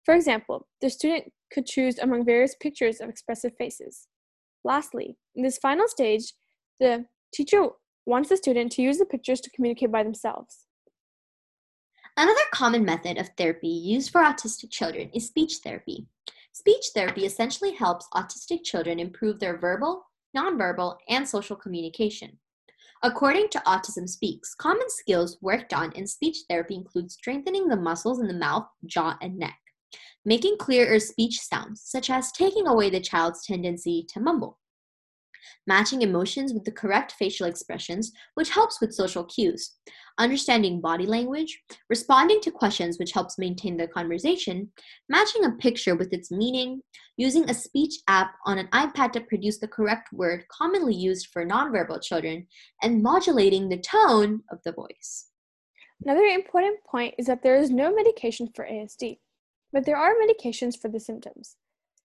For 0.03 0.13
example, 0.13 0.67
the 0.81 0.89
student 0.89 1.31
could 1.53 1.65
choose 1.65 1.97
among 1.99 2.25
various 2.25 2.55
pictures 2.59 2.99
of 2.99 3.09
expressive 3.09 3.55
faces. 3.57 4.07
Lastly, 4.63 5.17
in 5.35 5.43
this 5.43 5.57
final 5.57 5.87
stage, 5.87 6.33
the 6.79 7.05
teacher 7.33 7.69
wants 8.05 8.29
the 8.29 8.37
student 8.37 8.71
to 8.73 8.81
use 8.81 8.97
the 8.97 9.05
pictures 9.05 9.39
to 9.41 9.51
communicate 9.51 9.91
by 9.91 10.03
themselves. 10.03 10.65
Another 12.17 12.41
common 12.51 12.83
method 12.83 13.17
of 13.17 13.29
therapy 13.37 13.69
used 13.69 14.11
for 14.11 14.21
autistic 14.21 14.71
children 14.71 15.09
is 15.13 15.27
speech 15.27 15.57
therapy. 15.63 16.07
Speech 16.51 16.87
therapy 16.93 17.25
essentially 17.25 17.73
helps 17.73 18.07
autistic 18.13 18.63
children 18.63 18.99
improve 18.99 19.39
their 19.39 19.57
verbal, 19.57 20.03
nonverbal, 20.35 20.97
and 21.07 21.27
social 21.27 21.55
communication. 21.55 22.37
According 23.01 23.47
to 23.51 23.63
Autism 23.65 24.09
Speaks, 24.09 24.53
common 24.53 24.89
skills 24.89 25.37
worked 25.41 25.73
on 25.73 25.93
in 25.93 26.05
speech 26.05 26.39
therapy 26.49 26.75
include 26.75 27.09
strengthening 27.09 27.69
the 27.69 27.77
muscles 27.77 28.19
in 28.19 28.27
the 28.27 28.33
mouth, 28.33 28.67
jaw, 28.85 29.17
and 29.21 29.37
neck, 29.37 29.57
making 30.25 30.57
clearer 30.57 30.99
speech 30.99 31.39
sounds, 31.39 31.81
such 31.81 32.09
as 32.09 32.33
taking 32.33 32.67
away 32.67 32.89
the 32.89 32.99
child's 32.99 33.45
tendency 33.45 34.05
to 34.09 34.19
mumble, 34.19 34.59
matching 35.67 36.01
emotions 36.01 36.53
with 36.53 36.63
the 36.65 36.71
correct 36.71 37.13
facial 37.13 37.47
expressions, 37.47 38.11
which 38.35 38.49
helps 38.49 38.79
with 38.79 38.93
social 38.93 39.23
cues, 39.25 39.75
understanding 40.17 40.81
body 40.81 41.05
language, 41.05 41.61
responding 41.89 42.41
to 42.41 42.51
questions, 42.51 42.99
which 42.99 43.13
helps 43.13 43.37
maintain 43.37 43.77
the 43.77 43.87
conversation, 43.87 44.71
matching 45.07 45.45
a 45.45 45.51
picture 45.51 45.95
with 45.95 46.13
its 46.13 46.31
meaning, 46.31 46.81
using 47.17 47.49
a 47.49 47.53
speech 47.53 47.95
app 48.07 48.31
on 48.45 48.57
an 48.57 48.67
iPad 48.73 49.11
to 49.13 49.21
produce 49.21 49.59
the 49.59 49.67
correct 49.67 50.09
word 50.11 50.43
commonly 50.51 50.95
used 50.95 51.27
for 51.27 51.45
nonverbal 51.45 52.01
children, 52.01 52.47
and 52.81 53.03
modulating 53.03 53.69
the 53.69 53.77
tone 53.77 54.41
of 54.51 54.59
the 54.65 54.71
voice. 54.71 55.27
Another 56.03 56.23
important 56.23 56.83
point 56.83 57.15
is 57.17 57.25
that 57.25 57.43
there 57.43 57.57
is 57.57 57.69
no 57.69 57.93
medication 57.93 58.49
for 58.55 58.65
ASD, 58.65 59.19
but 59.73 59.85
there 59.85 59.97
are 59.97 60.13
medications 60.15 60.79
for 60.79 60.87
the 60.89 60.99
symptoms. 60.99 61.57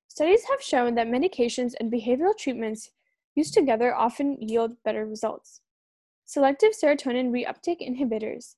Studies 0.08 0.44
have 0.50 0.62
shown 0.62 0.94
that 0.94 1.08
medications 1.08 1.74
and 1.78 1.92
behavioral 1.92 2.36
treatments 2.36 2.90
used 3.34 3.54
together 3.54 3.94
often 3.94 4.36
yield 4.40 4.76
better 4.84 5.06
results. 5.06 5.60
Selective 6.24 6.72
serotonin 6.72 7.30
reuptake 7.30 7.86
inhibitors, 7.86 8.54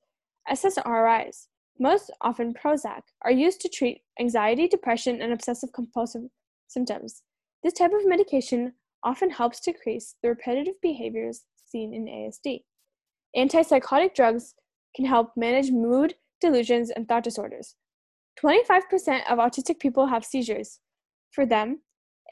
SSRIs, 0.48 1.46
most 1.78 2.10
often 2.20 2.54
Prozac, 2.54 3.02
are 3.22 3.32
used 3.32 3.60
to 3.60 3.68
treat 3.68 4.02
anxiety, 4.20 4.68
depression, 4.68 5.20
and 5.20 5.32
obsessive 5.32 5.72
compulsive 5.72 6.22
symptoms. 6.68 7.22
This 7.62 7.74
type 7.74 7.92
of 7.92 8.06
medication 8.06 8.74
often 9.02 9.30
helps 9.30 9.60
decrease 9.60 10.14
the 10.22 10.28
repetitive 10.28 10.80
behaviors 10.80 11.44
seen 11.66 11.92
in 11.92 12.06
ASD. 12.06 12.62
Antipsychotic 13.36 14.14
drugs 14.14 14.54
can 14.94 15.04
help 15.04 15.32
manage 15.36 15.70
mood, 15.70 16.14
delusions, 16.40 16.90
and 16.90 17.06
thought 17.06 17.24
disorders. 17.24 17.74
25% 18.42 19.30
of 19.30 19.38
autistic 19.38 19.78
people 19.78 20.06
have 20.06 20.24
seizures. 20.24 20.80
For 21.32 21.44
them, 21.44 21.80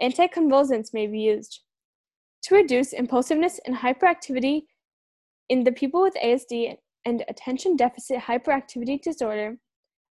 anticonvulsants 0.03 0.95
may 0.95 1.07
be 1.07 1.21
used. 1.21 1.61
To 2.45 2.55
reduce 2.55 2.93
impulsiveness 2.93 3.59
and 3.65 3.75
hyperactivity 3.75 4.65
in 5.49 5.65
the 5.65 5.73
people 5.73 6.03
with 6.03 6.15
ASD 6.23 6.77
and 7.07 7.25
attention 7.29 7.75
deficit 7.75 8.19
hyperactivity 8.19 9.01
disorder, 9.01 9.57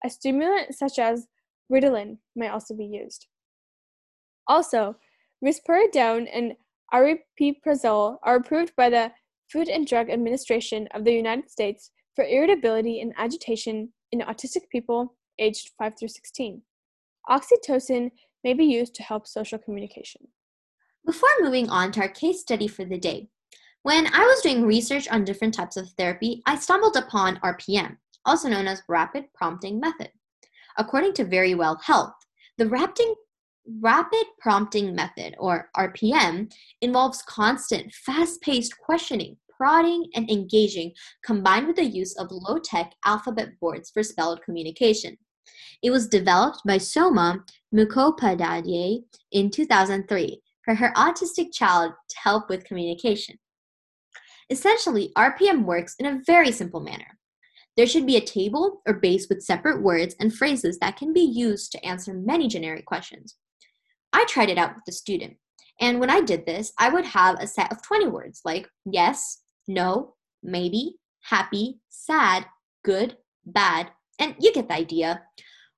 a 0.05 0.09
stimulant 0.09 0.73
such 0.73 0.97
as 0.97 1.27
Ritalin 1.71 2.17
may 2.35 2.47
also 2.47 2.73
be 2.73 2.85
used. 2.85 3.27
Also, 4.47 4.95
risperidone 5.43 6.27
and 6.33 6.53
aripiprazole 6.93 8.17
are 8.23 8.37
approved 8.37 8.73
by 8.77 8.89
the 8.89 9.11
Food 9.51 9.67
and 9.67 9.85
Drug 9.85 10.09
Administration 10.09 10.87
of 10.93 11.03
the 11.03 11.13
United 11.13 11.49
States 11.49 11.91
for 12.15 12.23
irritability 12.23 13.01
and 13.01 13.13
agitation 13.17 13.91
in 14.13 14.21
autistic 14.21 14.69
people 14.71 15.15
aged 15.37 15.71
5 15.77 15.93
through 15.99 16.07
16. 16.07 16.61
Oxytocin 17.29 18.11
may 18.45 18.53
be 18.53 18.63
used 18.63 18.95
to 18.95 19.03
help 19.03 19.27
social 19.27 19.59
communication. 19.59 20.27
Before 21.03 21.29
moving 21.39 21.67
on 21.69 21.91
to 21.93 22.01
our 22.01 22.09
case 22.09 22.41
study 22.41 22.67
for 22.67 22.85
the 22.85 22.97
day, 22.97 23.27
when 23.81 24.05
I 24.13 24.19
was 24.19 24.41
doing 24.41 24.63
research 24.63 25.07
on 25.09 25.25
different 25.25 25.55
types 25.55 25.75
of 25.75 25.89
therapy, 25.97 26.43
I 26.45 26.55
stumbled 26.55 26.95
upon 26.95 27.37
RPM, 27.37 27.97
also 28.23 28.47
known 28.47 28.67
as 28.67 28.83
Rapid 28.87 29.25
Prompting 29.33 29.79
Method. 29.79 30.11
According 30.77 31.13
to 31.13 31.25
Verywell 31.25 31.81
Health, 31.81 32.13
the 32.59 32.67
rapid, 32.67 33.07
rapid 33.79 34.25
prompting 34.39 34.93
method, 34.93 35.35
or 35.39 35.71
RPM, 35.75 36.51
involves 36.81 37.23
constant, 37.23 37.91
fast 37.93 38.39
paced 38.41 38.77
questioning, 38.77 39.37
prodding, 39.57 40.05
and 40.13 40.29
engaging, 40.29 40.91
combined 41.25 41.65
with 41.65 41.77
the 41.77 41.83
use 41.83 42.15
of 42.17 42.27
low 42.29 42.59
tech 42.59 42.93
alphabet 43.05 43.59
boards 43.59 43.89
for 43.89 44.03
spelled 44.03 44.43
communication. 44.43 45.17
It 45.81 45.89
was 45.89 46.07
developed 46.07 46.61
by 46.63 46.77
Soma 46.77 47.43
Mukhopadhyay 47.73 48.99
in 49.31 49.49
2003 49.49 50.41
for 50.63 50.75
her 50.75 50.93
autistic 50.95 51.53
child 51.53 51.93
to 52.09 52.15
help 52.23 52.49
with 52.49 52.65
communication. 52.65 53.37
Essentially, 54.49 55.11
RPM 55.17 55.63
works 55.63 55.95
in 55.97 56.05
a 56.05 56.21
very 56.25 56.51
simple 56.51 56.81
manner. 56.81 57.17
There 57.77 57.87
should 57.87 58.05
be 58.05 58.17
a 58.17 58.21
table 58.21 58.81
or 58.85 58.95
base 58.95 59.27
with 59.29 59.43
separate 59.43 59.81
words 59.81 60.15
and 60.19 60.33
phrases 60.33 60.77
that 60.79 60.97
can 60.97 61.13
be 61.13 61.21
used 61.21 61.71
to 61.71 61.85
answer 61.85 62.13
many 62.13 62.47
generic 62.47 62.85
questions. 62.85 63.37
I 64.11 64.25
tried 64.25 64.49
it 64.49 64.57
out 64.57 64.75
with 64.75 64.83
a 64.89 64.91
student, 64.91 65.37
And 65.79 65.99
when 65.99 66.09
I 66.09 66.21
did 66.21 66.45
this, 66.45 66.73
I 66.77 66.89
would 66.89 67.05
have 67.05 67.39
a 67.39 67.47
set 67.47 67.71
of 67.71 67.81
20 67.81 68.07
words 68.07 68.41
like 68.43 68.67
yes, 68.85 69.41
no, 69.67 70.15
maybe, 70.43 70.95
happy, 71.21 71.79
sad, 71.89 72.45
good, 72.83 73.17
bad, 73.45 73.91
and 74.19 74.35
you 74.39 74.51
get 74.51 74.67
the 74.67 74.75
idea. 74.75 75.23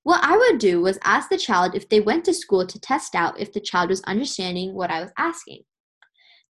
What 0.04 0.24
I 0.24 0.38
would 0.38 0.60
do 0.60 0.82
was 0.82 1.00
ask 1.04 1.30
the 1.30 1.38
child 1.38 1.76
if 1.76 1.88
they 1.88 2.02
went 2.02 2.26
to 2.26 2.34
school 2.34 2.68
to 2.68 2.80
test 2.80 3.16
out 3.16 3.40
if 3.40 3.54
the 3.54 3.62
child 3.62 3.90
was 3.90 4.02
understanding 4.04 4.74
what 4.74 4.92
I 4.92 5.02
was 5.02 5.12
asking. 5.18 5.64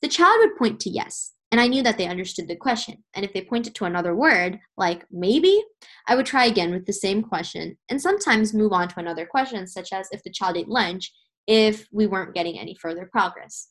The 0.02 0.08
child 0.08 0.38
would 0.40 0.58
point 0.58 0.80
to 0.82 0.90
yes, 0.90 1.34
and 1.52 1.62
I 1.62 1.68
knew 1.68 1.84
that 1.84 2.00
they 2.00 2.08
understood 2.08 2.48
the 2.48 2.56
question. 2.56 3.04
And 3.14 3.24
if 3.24 3.32
they 3.32 3.42
pointed 3.42 3.76
to 3.76 3.86
another 3.86 4.16
word, 4.16 4.58
like 4.76 5.06
maybe, 5.12 5.64
I 6.08 6.16
would 6.16 6.26
try 6.26 6.46
again 6.46 6.72
with 6.72 6.88
the 6.88 6.94
same 6.94 7.22
question 7.22 7.78
and 7.90 8.02
sometimes 8.02 8.56
move 8.56 8.74
on 8.74 8.88
to 8.88 9.00
another 9.00 9.28
question, 9.28 9.68
such 9.68 9.94
as 9.94 10.08
if 10.12 10.24
the 10.24 10.32
child 10.32 10.58
ate 10.58 10.68
lunch, 10.68 11.14
if 11.46 11.88
we 11.92 12.08
weren't 12.08 12.34
getting 12.34 12.58
any 12.58 12.76
further 12.82 13.08
progress. 13.12 13.70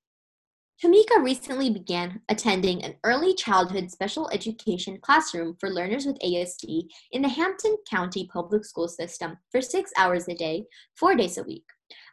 Tamika 0.83 1.21
recently 1.21 1.71
began 1.71 2.21
attending 2.29 2.85
an 2.85 2.95
early 3.03 3.35
childhood 3.35 3.91
special 3.91 4.31
education 4.31 4.97
classroom 5.03 5.57
for 5.59 5.71
learners 5.71 6.07
with 6.07 6.21
ASD 6.21 6.87
in 7.11 7.21
the 7.21 7.29
Hampton 7.29 7.77
County 7.91 8.29
Public 8.33 8.65
School 8.65 8.87
System 8.87 9.37
for 9.51 9.61
six 9.61 9.91
hours 9.99 10.29
a 10.29 10.37
day, 10.37 10.67
four 10.95 11.17
days 11.17 11.37
a 11.37 11.43
week. 11.43 11.65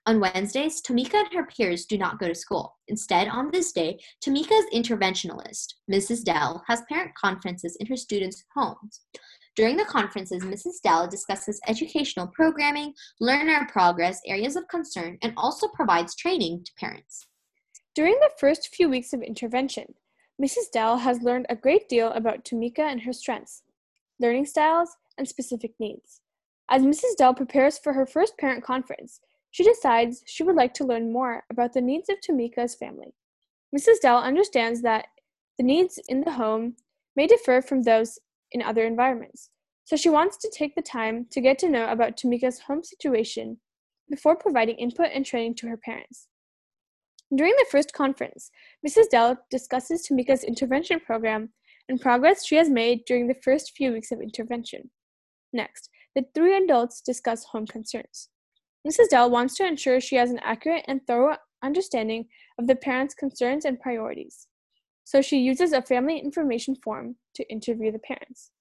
On 0.08 0.20
Wednesdays, 0.20 0.82
Tamika 0.82 1.14
and 1.14 1.34
her 1.34 1.46
peers 1.46 1.86
do 1.86 1.96
not 1.96 2.18
go 2.18 2.28
to 2.28 2.34
school. 2.34 2.76
Instead, 2.88 3.28
on 3.28 3.52
this 3.52 3.72
day, 3.72 4.00
Tamika's 4.26 4.66
interventionalist, 4.74 5.76
Mrs. 5.92 6.24
Dell, 6.24 6.64
has 6.68 6.82
parent 6.90 7.14
conferences 7.14 7.78
in 7.80 7.86
her 7.86 7.96
students' 7.96 8.46
homes. 8.56 9.02
During 9.56 9.78
the 9.78 9.86
conferences, 9.86 10.42
Mrs. 10.42 10.82
Dell 10.84 11.08
discusses 11.08 11.62
educational 11.68 12.28
programming, 12.34 12.96
learner 13.20 13.68
progress, 13.72 14.22
areas 14.26 14.56
of 14.56 14.68
concern, 14.70 15.20
and 15.22 15.34
also 15.38 15.68
provides 15.68 16.16
training 16.16 16.64
to 16.66 16.72
parents. 16.80 17.28
During 17.96 18.16
the 18.16 18.32
first 18.38 18.76
few 18.76 18.90
weeks 18.90 19.14
of 19.14 19.22
intervention, 19.22 19.96
Mrs. 20.42 20.70
Dell 20.74 20.98
has 20.98 21.22
learned 21.22 21.46
a 21.48 21.56
great 21.56 21.88
deal 21.88 22.10
about 22.10 22.44
Tamika 22.44 22.82
and 22.82 23.00
her 23.04 23.14
strengths, 23.14 23.64
learning 24.20 24.48
styles, 24.48 24.98
and 25.18 25.26
specific 25.26 25.72
needs. 25.80 26.20
As 26.70 26.82
Mrs. 26.82 27.16
Dell 27.18 27.34
prepares 27.34 27.80
for 27.80 27.94
her 27.94 28.06
first 28.06 28.38
parent 28.38 28.66
conference, 28.66 29.22
she 29.52 29.64
decides 29.64 30.24
she 30.26 30.44
would 30.44 30.58
like 30.58 30.74
to 30.74 30.84
learn 30.84 31.14
more 31.14 31.46
about 31.50 31.72
the 31.72 31.80
needs 31.80 32.10
of 32.10 32.18
Tamika's 32.20 32.76
family. 32.76 33.14
Mrs. 33.74 34.02
Dell 34.02 34.18
understands 34.18 34.82
that 34.82 35.08
the 35.58 35.64
needs 35.64 35.98
in 36.10 36.20
the 36.20 36.34
home 36.34 36.76
may 37.16 37.28
differ 37.28 37.62
from 37.62 37.84
those 37.84 38.20
in 38.52 38.62
other 38.62 38.86
environments, 38.86 39.52
so 39.86 39.96
she 39.96 40.10
wants 40.10 40.36
to 40.36 40.52
take 40.54 40.76
the 40.76 40.82
time 40.82 41.28
to 41.32 41.40
get 41.40 41.58
to 41.60 41.70
know 41.70 41.88
about 41.88 42.18
Tamika's 42.18 42.60
home 42.60 42.84
situation 42.84 43.58
before 44.10 44.36
providing 44.36 44.76
input 44.76 45.12
and 45.14 45.26
training 45.26 45.56
to 45.56 45.70
her 45.70 45.78
parents. 45.78 46.28
During 47.34 47.54
the 47.58 47.66
first 47.72 47.94
conference, 47.94 48.52
Mrs. 48.88 49.10
Dell 49.10 49.38
discusses 49.50 50.08
Tamika's 50.08 50.44
intervention 50.44 51.00
program 51.00 51.50
and 51.90 52.00
progress 52.00 52.46
she 52.46 52.56
has 52.56 52.70
made 52.70 53.06
during 53.06 53.28
the 53.28 53.42
first 53.44 53.74
few 53.76 53.94
weeks 53.94 54.12
of 54.12 54.22
intervention. 54.22 54.92
Next, 55.52 55.90
the 56.16 56.26
three 56.34 56.56
adults 56.56 57.02
discuss 57.02 57.46
home 57.46 57.66
concerns. 57.66 58.30
Mrs. 58.88 59.10
Dell 59.10 59.30
wants 59.32 59.56
to 59.56 59.66
ensure 59.66 60.00
she 60.00 60.16
has 60.18 60.30
an 60.30 60.40
accurate 60.44 60.86
and 60.88 61.02
thorough 61.08 61.38
understanding 61.64 62.28
of 62.60 62.68
the 62.68 62.76
parents' 62.76 63.16
concerns 63.16 63.66
and 63.66 63.80
priorities, 63.80 64.48
so 65.04 65.22
she 65.22 65.40
uses 65.40 65.74
a 65.74 65.82
family 65.82 66.20
information 66.20 66.76
form 66.76 67.16
to 67.34 67.50
interview 67.50 67.92
the 67.92 68.00
parents. 68.00 68.52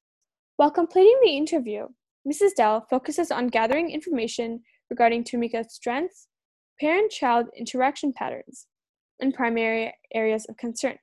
While 0.56 0.70
completing 0.70 1.18
the 1.22 1.36
interview, 1.36 1.88
Mrs. 2.26 2.54
Dell 2.56 2.86
focuses 2.88 3.30
on 3.30 3.48
gathering 3.48 3.90
information 3.90 4.62
regarding 4.88 5.24
Tamika's 5.24 5.74
strengths, 5.74 6.28
parent 6.80 7.10
child 7.10 7.46
interaction 7.56 8.12
patterns, 8.12 8.66
and 9.20 9.34
primary 9.34 9.94
areas 10.14 10.46
of 10.46 10.56
concern. 10.56 10.96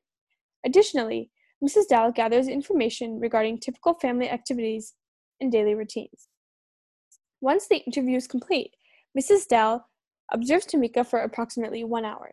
Additionally, 0.66 1.32
Mrs. 1.64 1.88
Dell 1.90 2.12
gathers 2.12 2.48
information 2.48 3.20
regarding 3.20 3.60
typical 3.60 3.94
family 3.96 4.30
activities 4.30 4.94
and 5.40 5.52
daily 5.52 5.76
routines. 5.76 6.28
Once 7.40 7.68
the 7.68 7.84
interview 7.86 8.18
is 8.18 8.28
complete, 8.28 8.72
Mrs. 9.18 9.48
Dell 9.48 9.88
observes 10.32 10.66
Tamika 10.66 11.06
for 11.06 11.20
approximately 11.20 11.84
one 11.84 12.06
hour. 12.06 12.32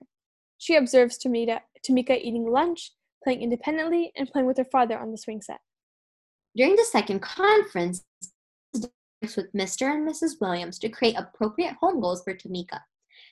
She 0.59 0.77
observes 0.77 1.18
Tamika, 1.18 1.61
Tamika 1.87 2.18
eating 2.20 2.51
lunch, 2.51 2.92
playing 3.22 3.42
independently, 3.42 4.12
and 4.16 4.31
playing 4.31 4.46
with 4.46 4.59
her 4.59 4.64
father 4.64 4.98
on 4.98 5.11
the 5.11 5.18
swing 5.18 5.40
set. 5.42 5.61
During 6.57 6.77
the 6.77 6.85
second 6.85 7.20
conference, 7.20 8.05
with 9.22 9.53
Mr. 9.53 9.92
and 9.92 10.09
Mrs. 10.09 10.40
Williams 10.40 10.79
to 10.79 10.88
create 10.88 11.16
appropriate 11.16 11.74
home 11.81 12.01
goals 12.01 12.22
for 12.22 12.35
Tamika. 12.35 12.81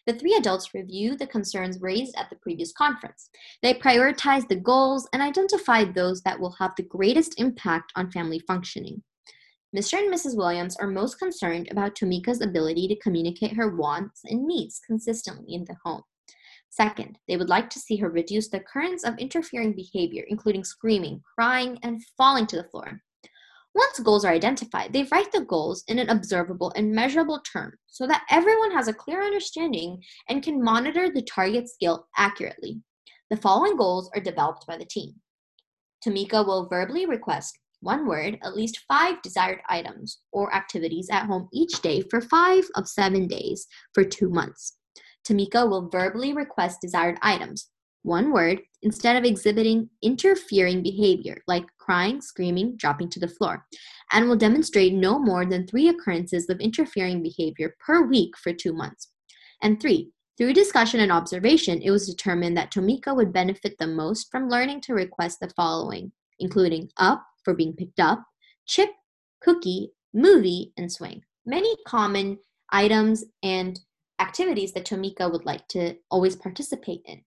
The 0.06 0.14
three 0.14 0.34
adults 0.34 0.72
review 0.72 1.16
the 1.16 1.26
concerns 1.26 1.80
raised 1.80 2.14
at 2.16 2.30
the 2.30 2.36
previous 2.36 2.72
conference. 2.72 3.28
They 3.60 3.74
prioritize 3.74 4.46
the 4.46 4.54
goals 4.54 5.08
and 5.12 5.20
identify 5.20 5.84
those 5.84 6.22
that 6.22 6.38
will 6.38 6.52
have 6.60 6.72
the 6.76 6.84
greatest 6.84 7.40
impact 7.40 7.92
on 7.96 8.12
family 8.12 8.38
functioning. 8.46 9.02
Mr. 9.76 9.94
and 9.94 10.12
Mrs. 10.12 10.36
Williams 10.36 10.76
are 10.76 10.86
most 10.86 11.18
concerned 11.18 11.68
about 11.72 11.96
Tamika's 11.96 12.40
ability 12.40 12.86
to 12.86 12.98
communicate 13.00 13.56
her 13.56 13.74
wants 13.74 14.22
and 14.24 14.46
needs 14.46 14.80
consistently 14.86 15.54
in 15.54 15.64
the 15.64 15.76
home. 15.84 16.02
Second, 16.70 17.18
they 17.26 17.36
would 17.36 17.48
like 17.48 17.68
to 17.70 17.80
see 17.80 17.96
her 17.96 18.08
reduce 18.08 18.48
the 18.48 18.58
occurrence 18.58 19.02
of 19.02 19.18
interfering 19.18 19.72
behavior, 19.72 20.24
including 20.28 20.62
screaming, 20.62 21.20
crying, 21.34 21.78
and 21.82 22.00
falling 22.16 22.46
to 22.46 22.56
the 22.56 22.68
floor. 22.68 23.00
Once 23.76 23.98
goals 23.98 24.24
are 24.24 24.32
identified, 24.32 24.90
they 24.90 25.02
write 25.12 25.30
the 25.32 25.44
goals 25.44 25.84
in 25.86 25.98
an 25.98 26.08
observable 26.08 26.72
and 26.76 26.90
measurable 26.90 27.40
term 27.40 27.74
so 27.86 28.06
that 28.06 28.24
everyone 28.30 28.70
has 28.70 28.88
a 28.88 28.94
clear 28.94 29.22
understanding 29.22 30.02
and 30.30 30.42
can 30.42 30.64
monitor 30.64 31.10
the 31.10 31.20
target 31.20 31.68
skill 31.68 32.06
accurately. 32.16 32.80
The 33.28 33.36
following 33.36 33.76
goals 33.76 34.10
are 34.14 34.22
developed 34.22 34.66
by 34.66 34.78
the 34.78 34.86
team. 34.86 35.16
Tamika 36.02 36.46
will 36.46 36.70
verbally 36.70 37.04
request 37.04 37.58
one 37.80 38.06
word, 38.06 38.38
at 38.42 38.56
least 38.56 38.80
five 38.88 39.20
desired 39.20 39.60
items 39.68 40.20
or 40.32 40.54
activities 40.54 41.08
at 41.12 41.26
home 41.26 41.46
each 41.52 41.82
day 41.82 42.02
for 42.08 42.22
five 42.22 42.64
of 42.76 42.88
seven 42.88 43.26
days 43.26 43.66
for 43.92 44.04
two 44.04 44.30
months. 44.30 44.78
Tamika 45.28 45.68
will 45.68 45.90
verbally 45.90 46.32
request 46.32 46.78
desired 46.80 47.18
items, 47.20 47.68
one 48.06 48.32
word, 48.32 48.62
instead 48.82 49.16
of 49.16 49.24
exhibiting 49.24 49.90
interfering 50.00 50.82
behavior 50.82 51.42
like 51.48 51.66
crying, 51.78 52.20
screaming, 52.20 52.76
dropping 52.76 53.08
to 53.10 53.20
the 53.20 53.28
floor, 53.28 53.66
and 54.12 54.28
will 54.28 54.36
demonstrate 54.36 54.94
no 54.94 55.18
more 55.18 55.44
than 55.44 55.66
three 55.66 55.88
occurrences 55.88 56.48
of 56.48 56.60
interfering 56.60 57.22
behavior 57.22 57.76
per 57.84 58.06
week 58.06 58.36
for 58.38 58.52
two 58.52 58.72
months. 58.72 59.08
And 59.62 59.80
three, 59.80 60.12
through 60.38 60.52
discussion 60.52 61.00
and 61.00 61.10
observation, 61.10 61.82
it 61.82 61.90
was 61.90 62.06
determined 62.06 62.56
that 62.56 62.72
Tamika 62.72 63.14
would 63.14 63.32
benefit 63.32 63.76
the 63.78 63.86
most 63.86 64.30
from 64.30 64.48
learning 64.48 64.82
to 64.82 64.94
request 64.94 65.40
the 65.40 65.50
following, 65.50 66.12
including 66.38 66.90
up 66.98 67.26
for 67.42 67.54
being 67.54 67.72
picked 67.72 68.00
up, 68.00 68.22
chip, 68.66 68.90
cookie, 69.40 69.90
movie, 70.12 70.72
and 70.76 70.92
swing. 70.92 71.22
Many 71.44 71.74
common 71.86 72.38
items 72.70 73.24
and 73.42 73.80
activities 74.20 74.72
that 74.72 74.86
Tamika 74.86 75.30
would 75.30 75.44
like 75.44 75.66
to 75.68 75.96
always 76.10 76.36
participate 76.36 77.02
in. 77.06 77.22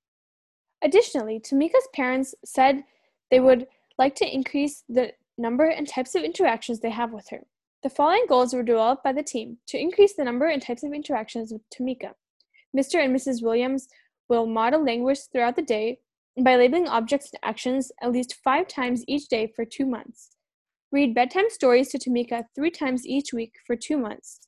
Additionally, 0.83 1.39
Tamika's 1.39 1.87
parents 1.93 2.33
said 2.45 2.83
they 3.31 3.39
would 3.39 3.67
like 3.97 4.15
to 4.15 4.33
increase 4.33 4.83
the 4.87 5.11
number 5.37 5.65
and 5.65 5.87
types 5.87 6.15
of 6.15 6.23
interactions 6.23 6.79
they 6.79 6.89
have 6.89 7.11
with 7.11 7.29
her. 7.29 7.41
The 7.83 7.89
following 7.89 8.25
goals 8.27 8.53
were 8.53 8.63
developed 8.63 9.03
by 9.03 9.13
the 9.13 9.23
team 9.23 9.57
to 9.67 9.79
increase 9.79 10.13
the 10.13 10.23
number 10.23 10.47
and 10.47 10.61
types 10.61 10.83
of 10.83 10.93
interactions 10.93 11.51
with 11.51 11.61
Tamika. 11.69 12.11
Mr. 12.75 13.03
and 13.03 13.15
Mrs. 13.15 13.41
Williams 13.41 13.87
will 14.27 14.45
model 14.45 14.83
language 14.83 15.19
throughout 15.31 15.55
the 15.55 15.61
day 15.61 15.99
by 16.43 16.55
labeling 16.55 16.87
objects 16.87 17.31
and 17.31 17.39
actions 17.43 17.91
at 18.01 18.11
least 18.11 18.35
five 18.43 18.67
times 18.67 19.03
each 19.07 19.27
day 19.27 19.51
for 19.55 19.65
two 19.65 19.85
months. 19.85 20.35
Read 20.91 21.13
bedtime 21.13 21.49
stories 21.49 21.89
to 21.89 21.99
Tamika 21.99 22.43
three 22.55 22.71
times 22.71 23.05
each 23.05 23.33
week 23.33 23.53
for 23.65 23.75
two 23.75 23.97
months. 23.97 24.39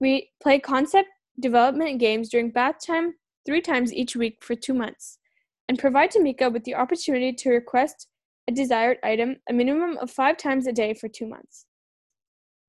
We 0.00 0.30
play 0.42 0.58
concept 0.58 1.08
development 1.40 1.98
games 1.98 2.28
during 2.28 2.50
bath 2.50 2.76
time 2.84 3.14
three 3.46 3.60
times 3.60 3.92
each 3.92 4.14
week 4.16 4.38
for 4.42 4.54
two 4.54 4.74
months. 4.74 5.18
And 5.68 5.78
provide 5.78 6.10
Tamika 6.10 6.52
with 6.52 6.64
the 6.64 6.74
opportunity 6.74 7.32
to 7.32 7.50
request 7.50 8.06
a 8.48 8.52
desired 8.52 8.98
item 9.02 9.36
a 9.48 9.52
minimum 9.52 9.98
of 9.98 10.10
five 10.10 10.38
times 10.38 10.66
a 10.66 10.72
day 10.72 10.94
for 10.94 11.08
two 11.08 11.26
months. 11.26 11.66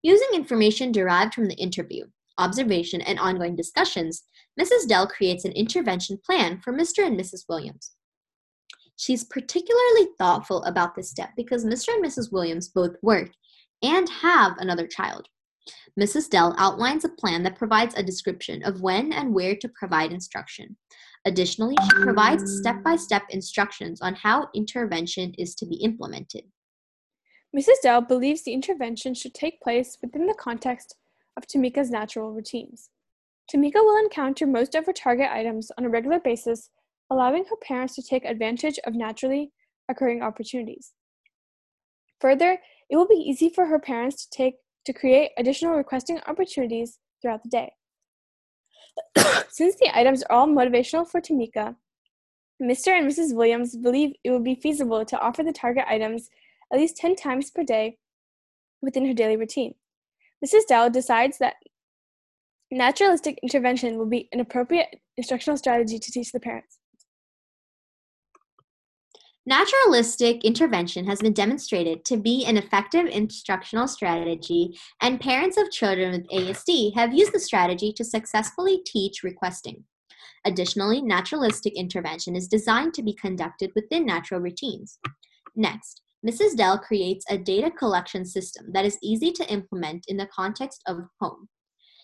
Using 0.03 0.27
information 0.33 0.91
derived 0.91 1.33
from 1.33 1.47
the 1.47 1.55
interview, 1.55 2.05
observation, 2.37 3.01
and 3.01 3.19
ongoing 3.19 3.55
discussions, 3.55 4.23
Mrs. 4.59 4.87
Dell 4.87 5.07
creates 5.07 5.45
an 5.45 5.51
intervention 5.53 6.19
plan 6.25 6.59
for 6.61 6.73
Mr. 6.73 7.05
and 7.05 7.19
Mrs. 7.19 7.43
Williams. 7.47 7.91
She's 8.95 9.23
particularly 9.23 10.09
thoughtful 10.17 10.61
about 10.63 10.95
this 10.95 11.09
step 11.09 11.29
because 11.37 11.65
Mr. 11.65 11.93
and 11.93 12.03
Mrs. 12.03 12.33
Williams 12.33 12.67
both 12.67 12.95
work 13.01 13.31
and 13.81 14.09
have 14.09 14.57
another 14.57 14.87
child. 14.87 15.27
Mrs. 15.99 16.29
Dell 16.29 16.55
outlines 16.57 17.05
a 17.05 17.09
plan 17.09 17.43
that 17.43 17.57
provides 17.57 17.95
a 17.95 18.03
description 18.03 18.63
of 18.63 18.81
when 18.81 19.13
and 19.13 19.33
where 19.33 19.55
to 19.55 19.69
provide 19.69 20.11
instruction. 20.11 20.75
Additionally, 21.25 21.75
she 21.83 22.03
provides 22.03 22.59
step 22.59 22.81
by 22.83 22.95
step 22.95 23.23
instructions 23.29 24.01
on 24.01 24.15
how 24.15 24.47
intervention 24.55 25.33
is 25.37 25.53
to 25.55 25.65
be 25.65 25.75
implemented. 25.75 26.43
Mrs. 27.55 27.81
Dell 27.83 28.01
believes 28.01 28.43
the 28.43 28.53
intervention 28.53 29.13
should 29.13 29.33
take 29.33 29.61
place 29.61 29.97
within 30.01 30.27
the 30.27 30.35
context 30.35 30.95
of 31.35 31.47
Tamika's 31.47 31.89
natural 31.89 32.31
routines. 32.31 32.89
Tamika 33.51 33.75
will 33.75 33.97
encounter 33.97 34.45
most 34.45 34.75
of 34.75 34.85
her 34.85 34.93
target 34.93 35.29
items 35.31 35.71
on 35.77 35.85
a 35.85 35.89
regular 35.89 36.19
basis 36.19 36.69
allowing 37.09 37.45
her 37.45 37.55
parents 37.63 37.95
to 37.95 38.03
take 38.03 38.23
advantage 38.23 38.79
of 38.85 38.93
naturally 38.93 39.51
occurring 39.89 40.21
opportunities. 40.21 40.93
Further, 42.21 42.59
it 42.89 42.95
will 42.95 43.07
be 43.07 43.15
easy 43.15 43.49
for 43.49 43.65
her 43.65 43.79
parents 43.79 44.25
to 44.25 44.37
take 44.37 44.55
to 44.85 44.93
create 44.93 45.31
additional 45.37 45.75
requesting 45.75 46.19
opportunities 46.27 46.99
throughout 47.21 47.43
the 47.43 47.49
day. 47.49 47.71
Since 49.49 49.75
the 49.75 49.89
items 49.93 50.23
are 50.23 50.31
all 50.31 50.47
motivational 50.47 51.07
for 51.07 51.21
Tamika, 51.21 51.75
Mr. 52.61 52.89
and 52.89 53.09
Mrs. 53.09 53.33
Williams 53.33 53.75
believe 53.75 54.13
it 54.23 54.31
would 54.31 54.43
be 54.43 54.55
feasible 54.55 55.05
to 55.05 55.19
offer 55.19 55.43
the 55.43 55.53
target 55.53 55.85
items 55.87 56.29
at 56.71 56.79
least 56.79 56.97
10 56.97 57.15
times 57.15 57.49
per 57.49 57.63
day 57.63 57.97
within 58.81 59.05
her 59.05 59.13
daily 59.13 59.37
routine. 59.37 59.73
Mrs. 60.45 60.67
Dell 60.67 60.89
decides 60.89 61.37
that 61.37 61.55
naturalistic 62.71 63.39
intervention 63.41 63.97
will 63.97 64.05
be 64.05 64.29
an 64.31 64.39
appropriate 64.39 64.99
instructional 65.17 65.57
strategy 65.57 65.99
to 65.99 66.11
teach 66.11 66.31
the 66.31 66.39
parents. 66.39 66.78
Naturalistic 69.49 70.45
intervention 70.45 71.07
has 71.07 71.21
been 71.21 71.33
demonstrated 71.33 72.05
to 72.05 72.17
be 72.17 72.45
an 72.45 72.55
effective 72.55 73.07
instructional 73.07 73.87
strategy, 73.87 74.77
and 75.01 75.19
parents 75.19 75.57
of 75.57 75.71
children 75.71 76.11
with 76.11 76.29
ASD 76.29 76.93
have 76.93 77.15
used 77.15 77.33
the 77.33 77.39
strategy 77.39 77.91
to 77.93 78.03
successfully 78.03 78.83
teach 78.85 79.23
requesting. 79.23 79.85
Additionally, 80.45 81.01
naturalistic 81.01 81.73
intervention 81.75 82.35
is 82.35 82.47
designed 82.47 82.93
to 82.93 83.01
be 83.01 83.15
conducted 83.15 83.71
within 83.73 84.05
natural 84.05 84.39
routines. 84.39 84.99
Next, 85.55 86.03
Mrs. 86.23 86.55
Dell 86.55 86.77
creates 86.77 87.25
a 87.27 87.35
data 87.35 87.71
collection 87.71 88.25
system 88.25 88.67
that 88.73 88.85
is 88.85 88.99
easy 89.01 89.31
to 89.31 89.51
implement 89.51 90.05
in 90.07 90.17
the 90.17 90.27
context 90.27 90.83
of 90.85 90.99
home. 91.19 91.49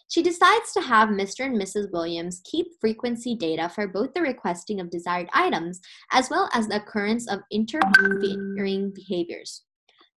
She 0.07 0.21
decides 0.21 0.71
to 0.73 0.81
have 0.81 1.09
Mr. 1.09 1.45
and 1.45 1.59
Mrs. 1.59 1.91
Williams 1.91 2.41
keep 2.45 2.67
frequency 2.79 3.35
data 3.35 3.69
for 3.69 3.87
both 3.87 4.13
the 4.13 4.21
requesting 4.21 4.79
of 4.79 4.91
desired 4.91 5.27
items 5.33 5.81
as 6.11 6.29
well 6.29 6.49
as 6.53 6.67
the 6.67 6.77
occurrence 6.77 7.27
of 7.27 7.39
interfering 7.51 8.93
behaviors. 8.93 9.63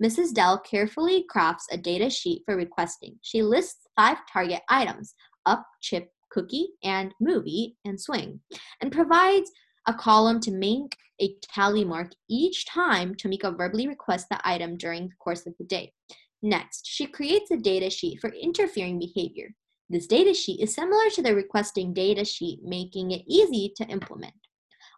Mrs. 0.04 0.34
Dell 0.34 0.60
carefully 0.60 1.26
crafts 1.30 1.68
a 1.72 1.78
data 1.78 2.10
sheet 2.10 2.42
for 2.46 2.58
requesting. 2.58 3.18
She 3.22 3.42
lists 3.42 3.88
five 3.96 4.18
target 4.32 4.62
items 4.70 5.14
up, 5.46 5.66
chip, 5.82 6.10
cookie, 6.32 6.70
and 6.84 7.14
movie 7.22 7.78
and 7.86 8.00
swing, 8.00 8.42
and 8.82 8.92
provides 8.92 9.50
a 9.88 9.94
column 9.94 10.40
to 10.42 10.52
make 10.52 10.98
a 11.22 11.36
tally 11.42 11.86
mark 11.86 12.12
each 12.30 12.66
time 12.66 13.16
Tamika 13.16 13.56
verbally 13.56 13.88
requests 13.88 14.28
the 14.30 14.40
item 14.44 14.76
during 14.78 15.08
the 15.08 15.16
course 15.20 15.46
of 15.46 15.54
the 15.60 15.66
day. 15.66 15.94
Next, 16.42 16.86
she 16.86 17.06
creates 17.06 17.52
a 17.52 17.58
data 17.58 17.90
sheet 17.90 18.20
for 18.20 18.34
interfering 18.34 19.00
behavior. 19.00 19.54
This 19.90 20.08
data 20.08 20.34
sheet 20.34 20.62
is 20.62 20.74
similar 20.74 21.10
to 21.12 21.22
the 21.22 21.36
requesting 21.36 21.94
data 21.94 22.26
sheet, 22.26 22.60
making 22.64 23.12
it 23.12 23.24
easy 23.28 23.72
to 23.76 23.86
implement. 23.86 24.34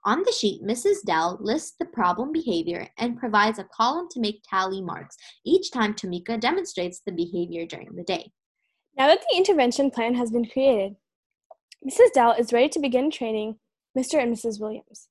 On 0.05 0.23
the 0.23 0.31
sheet, 0.31 0.63
Mrs. 0.63 1.03
Dell 1.05 1.37
lists 1.41 1.75
the 1.77 1.85
problem 1.85 2.31
behavior 2.31 2.87
and 2.97 3.19
provides 3.19 3.59
a 3.59 3.65
column 3.65 4.07
to 4.11 4.21
make 4.21 4.41
tally 4.49 4.81
marks 4.81 5.17
each 5.45 5.71
time 5.71 5.93
Tamika 5.93 6.39
demonstrates 6.39 7.01
the 7.05 7.11
behavior 7.11 7.65
during 7.65 7.93
the 7.95 8.03
day. 8.03 8.31
Now 8.97 9.07
that 9.07 9.19
the 9.19 9.37
intervention 9.37 9.91
plan 9.91 10.15
has 10.15 10.31
been 10.31 10.45
created, 10.45 10.95
Mrs. 11.85 12.13
Dell 12.13 12.31
is 12.31 12.53
ready 12.53 12.69
to 12.69 12.79
begin 12.79 13.11
training 13.11 13.57
Mr. 13.97 14.21
and 14.21 14.33
Mrs. 14.33 14.61
Williams. 14.61 15.09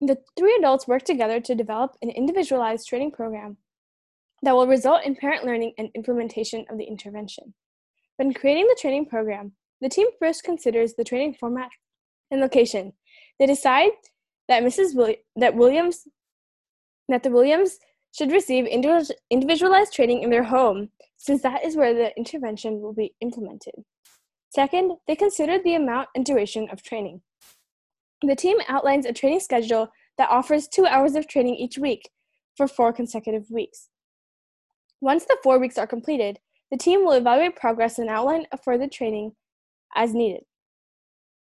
The 0.00 0.18
three 0.36 0.56
adults 0.58 0.88
work 0.88 1.04
together 1.04 1.40
to 1.40 1.54
develop 1.54 1.96
an 2.02 2.10
individualized 2.10 2.88
training 2.88 3.12
program 3.12 3.58
that 4.42 4.56
will 4.56 4.66
result 4.66 5.04
in 5.04 5.14
parent 5.14 5.44
learning 5.44 5.74
and 5.78 5.90
implementation 5.94 6.64
of 6.68 6.78
the 6.78 6.84
intervention. 6.84 7.54
When 8.20 8.34
creating 8.34 8.66
the 8.66 8.76
training 8.78 9.06
program, 9.06 9.52
the 9.80 9.88
team 9.88 10.06
first 10.18 10.44
considers 10.44 10.92
the 10.92 11.04
training 11.04 11.36
format 11.40 11.70
and 12.30 12.38
location. 12.38 12.92
They 13.38 13.46
decide 13.46 13.92
that 14.46 14.62
Mrs. 14.62 14.94
Willi- 14.94 15.24
that 15.36 15.56
Williams 15.56 16.06
that 17.08 17.22
the 17.22 17.30
Williams 17.30 17.78
should 18.14 18.30
receive 18.30 18.66
individualized 18.66 19.94
training 19.94 20.22
in 20.22 20.28
their 20.28 20.42
home 20.42 20.90
since 21.16 21.40
that 21.40 21.64
is 21.64 21.76
where 21.76 21.94
the 21.94 22.14
intervention 22.18 22.82
will 22.82 22.92
be 22.92 23.14
implemented. 23.22 23.86
Second, 24.50 24.98
they 25.08 25.16
consider 25.16 25.58
the 25.58 25.76
amount 25.76 26.10
and 26.14 26.26
duration 26.26 26.68
of 26.68 26.82
training. 26.82 27.22
The 28.20 28.36
team 28.36 28.58
outlines 28.68 29.06
a 29.06 29.14
training 29.14 29.40
schedule 29.40 29.88
that 30.18 30.28
offers 30.28 30.68
two 30.68 30.84
hours 30.84 31.14
of 31.14 31.26
training 31.26 31.54
each 31.54 31.78
week 31.78 32.10
for 32.54 32.68
four 32.68 32.92
consecutive 32.92 33.50
weeks. 33.50 33.88
Once 35.00 35.24
the 35.24 35.38
four 35.42 35.58
weeks 35.58 35.78
are 35.78 35.86
completed, 35.86 36.38
the 36.70 36.76
team 36.76 37.04
will 37.04 37.12
evaluate 37.12 37.56
progress 37.56 37.98
and 37.98 38.08
outline 38.08 38.46
further 38.64 38.88
training 38.88 39.32
as 39.94 40.14
needed. 40.14 40.42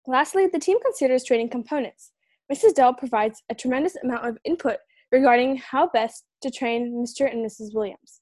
Lastly, 0.06 0.46
the 0.52 0.58
team 0.58 0.78
considers 0.82 1.24
training 1.24 1.50
components. 1.50 2.12
Mrs. 2.52 2.74
Dell 2.74 2.92
provides 2.92 3.42
a 3.48 3.54
tremendous 3.54 3.96
amount 3.96 4.26
of 4.26 4.38
input 4.44 4.76
regarding 5.10 5.56
how 5.56 5.88
best 5.88 6.24
to 6.42 6.50
train 6.50 6.92
Mr. 6.92 7.30
and 7.30 7.44
Mrs. 7.44 7.74
Williams. 7.74 8.20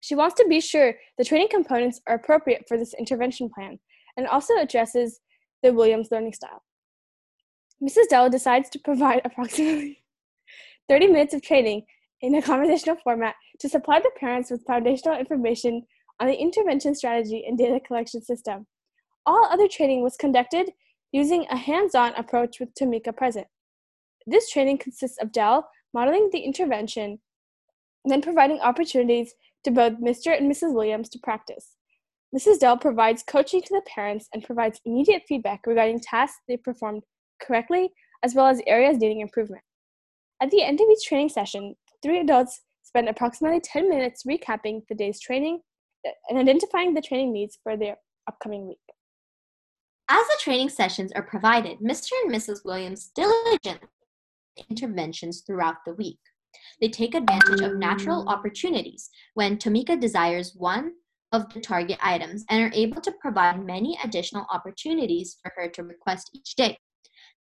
She 0.00 0.14
wants 0.14 0.34
to 0.36 0.46
be 0.48 0.60
sure 0.60 0.94
the 1.18 1.24
training 1.24 1.48
components 1.50 2.00
are 2.06 2.14
appropriate 2.14 2.64
for 2.66 2.78
this 2.78 2.94
intervention 2.94 3.50
plan 3.54 3.78
and 4.16 4.26
also 4.26 4.56
addresses 4.56 5.20
the 5.62 5.72
Williams 5.72 6.08
learning 6.10 6.32
style. 6.32 6.62
Mrs. 7.82 8.08
Dell 8.08 8.30
decides 8.30 8.70
to 8.70 8.78
provide 8.78 9.20
approximately 9.24 10.02
30 10.88 11.08
minutes 11.08 11.34
of 11.34 11.42
training 11.42 11.84
in 12.22 12.34
a 12.34 12.42
conversational 12.42 12.96
format 13.02 13.34
to 13.60 13.68
supply 13.68 13.98
the 13.98 14.10
parents 14.18 14.50
with 14.50 14.66
foundational 14.66 15.18
information 15.18 15.82
on 16.20 16.26
the 16.26 16.36
intervention 16.36 16.94
strategy 16.94 17.44
and 17.46 17.56
data 17.56 17.80
collection 17.80 18.22
system. 18.22 18.66
All 19.26 19.46
other 19.50 19.68
training 19.68 20.02
was 20.02 20.16
conducted 20.16 20.70
using 21.12 21.46
a 21.50 21.56
hands 21.56 21.94
on 21.94 22.14
approach 22.14 22.60
with 22.60 22.74
Tamika 22.74 23.16
present. 23.16 23.46
This 24.26 24.50
training 24.50 24.78
consists 24.78 25.18
of 25.20 25.32
Dell 25.32 25.68
modeling 25.92 26.28
the 26.30 26.40
intervention, 26.40 27.18
then 28.04 28.22
providing 28.22 28.60
opportunities 28.60 29.34
to 29.64 29.70
both 29.70 29.94
Mr. 29.94 30.36
and 30.36 30.50
Mrs. 30.50 30.74
Williams 30.74 31.08
to 31.10 31.18
practice. 31.18 31.76
Mrs. 32.34 32.60
Dell 32.60 32.76
provides 32.76 33.24
coaching 33.24 33.60
to 33.60 33.74
the 33.74 33.82
parents 33.92 34.28
and 34.32 34.44
provides 34.44 34.80
immediate 34.84 35.22
feedback 35.26 35.66
regarding 35.66 36.00
tasks 36.00 36.38
they 36.46 36.56
performed 36.56 37.02
correctly 37.42 37.90
as 38.22 38.34
well 38.34 38.46
as 38.46 38.62
areas 38.66 38.98
needing 38.98 39.20
improvement. 39.20 39.62
At 40.40 40.50
the 40.50 40.62
end 40.62 40.80
of 40.80 40.86
each 40.88 41.06
training 41.06 41.30
session, 41.30 41.74
three 42.02 42.20
adults 42.20 42.60
spend 42.82 43.08
approximately 43.08 43.60
10 43.60 43.88
minutes 43.88 44.24
recapping 44.24 44.82
the 44.88 44.94
day's 44.94 45.20
training 45.20 45.60
and 46.28 46.38
identifying 46.38 46.94
the 46.94 47.00
training 47.00 47.32
needs 47.32 47.58
for 47.62 47.76
their 47.76 47.96
upcoming 48.26 48.66
week. 48.68 48.78
As 50.08 50.26
the 50.26 50.38
training 50.40 50.70
sessions 50.70 51.12
are 51.12 51.22
provided, 51.22 51.78
Mr. 51.78 52.10
and 52.24 52.34
Mrs. 52.34 52.64
Williams 52.64 53.12
diligently 53.14 53.88
interventions 54.68 55.42
throughout 55.46 55.76
the 55.86 55.94
week. 55.94 56.18
They 56.80 56.88
take 56.88 57.14
advantage 57.14 57.60
of 57.60 57.76
natural 57.76 58.28
opportunities 58.28 59.08
when 59.34 59.56
Tamika 59.56 60.00
desires 60.00 60.54
one 60.56 60.92
of 61.32 61.52
the 61.54 61.60
target 61.60 61.98
items 62.02 62.44
and 62.50 62.64
are 62.64 62.74
able 62.74 63.00
to 63.02 63.12
provide 63.20 63.64
many 63.64 63.96
additional 64.02 64.46
opportunities 64.52 65.36
for 65.42 65.52
her 65.56 65.68
to 65.68 65.84
request 65.84 66.30
each 66.34 66.56
day. 66.56 66.76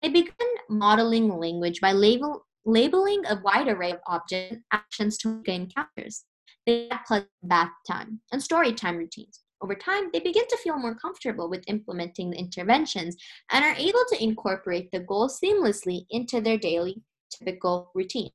They 0.03 0.09
begin 0.09 0.33
modeling 0.69 1.27
language 1.27 1.81
by 1.81 1.93
label, 1.93 2.45
labeling 2.69 3.25
a 3.25 3.41
wide 3.43 3.67
array 3.67 3.91
of 3.91 3.99
object 4.07 4.57
actions 4.71 5.17
to 5.17 5.41
encounters. 5.45 6.25
They 6.65 6.87
have 6.91 7.25
bath 7.43 7.71
time 7.87 8.21
and 8.31 8.41
story 8.41 8.73
time 8.73 8.97
routines. 8.97 9.41
Over 9.61 9.75
time, 9.75 10.09
they 10.13 10.19
begin 10.19 10.47
to 10.47 10.57
feel 10.57 10.77
more 10.77 10.95
comfortable 10.95 11.49
with 11.49 11.63
implementing 11.67 12.29
the 12.29 12.37
interventions 12.37 13.17
and 13.51 13.65
are 13.65 13.75
able 13.75 14.03
to 14.09 14.23
incorporate 14.23 14.89
the 14.91 15.01
goals 15.01 15.39
seamlessly 15.43 16.05
into 16.11 16.39
their 16.39 16.57
daily 16.57 17.01
typical 17.29 17.91
routine. 17.93 18.29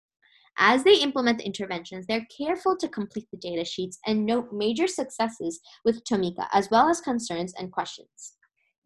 As 0.59 0.85
they 0.85 0.97
implement 0.97 1.39
the 1.39 1.47
interventions, 1.47 2.07
they're 2.07 2.27
careful 2.37 2.77
to 2.77 2.89
complete 2.89 3.27
the 3.33 3.39
data 3.39 3.65
sheets 3.65 3.99
and 4.07 4.27
note 4.27 4.53
major 4.53 4.87
successes 4.87 5.61
with 5.85 6.05
Tamika, 6.05 6.47
as 6.53 6.69
well 6.71 6.89
as 6.89 7.01
concerns 7.01 7.55
and 7.59 7.73
questions. 7.73 8.35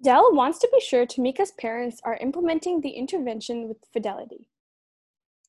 Dell 0.03 0.33
wants 0.33 0.59
to 0.61 0.69
be 0.73 0.81
sure 0.81 1.07
Tamika's 1.07 1.53
parents 1.59 2.01
are 2.05 2.17
implementing 2.19 2.81
the 2.81 2.91
intervention 2.91 3.67
with 3.67 3.79
fidelity. 3.93 4.49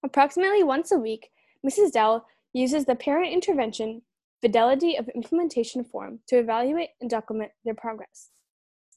Approximately 0.03 0.63
once 0.63 0.91
a 0.91 0.97
week, 0.97 1.29
Mrs. 1.65 1.91
Dell 1.91 2.25
uses 2.53 2.85
the 2.85 2.95
parent 2.95 3.31
intervention 3.31 4.01
fidelity 4.41 4.95
of 4.95 5.09
implementation 5.09 5.83
form 5.83 6.19
to 6.27 6.37
evaluate 6.37 6.89
and 7.01 7.09
document 7.09 7.51
their 7.65 7.73
progress. 7.73 8.29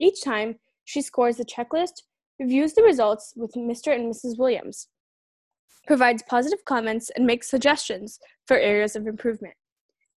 Each 0.00 0.22
time, 0.22 0.56
she 0.84 1.02
scores 1.02 1.36
the 1.36 1.44
checklist, 1.44 2.02
reviews 2.38 2.74
the 2.74 2.82
results 2.82 3.34
with 3.36 3.52
Mr. 3.54 3.94
and 3.94 4.12
Mrs. 4.12 4.38
Williams, 4.38 4.88
provides 5.86 6.22
positive 6.28 6.64
comments, 6.64 7.10
and 7.10 7.26
makes 7.26 7.50
suggestions 7.50 8.18
for 8.46 8.56
areas 8.56 8.94
of 8.94 9.06
improvement. 9.06 9.54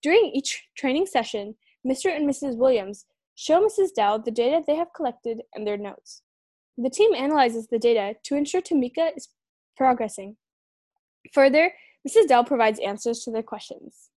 During 0.01 0.31
each 0.33 0.67
training 0.77 1.07
session, 1.07 1.55
Mr. 1.85 2.15
and 2.15 2.29
Mrs. 2.29 2.57
Williams 2.57 3.05
show 3.35 3.65
Mrs. 3.65 3.93
Dell 3.95 4.19
the 4.19 4.31
data 4.31 4.63
they 4.65 4.75
have 4.75 4.93
collected 4.95 5.41
and 5.53 5.65
their 5.65 5.77
notes. 5.77 6.21
The 6.77 6.89
team 6.89 7.13
analyzes 7.13 7.67
the 7.67 7.79
data 7.79 8.15
to 8.23 8.35
ensure 8.35 8.61
Tamika 8.61 9.15
is 9.15 9.29
progressing. 9.77 10.37
Further, 11.33 11.71
Mrs. 12.07 12.27
Dell 12.27 12.43
provides 12.43 12.79
answers 12.79 13.21
to 13.21 13.31
their 13.31 13.43
questions. 13.43 14.09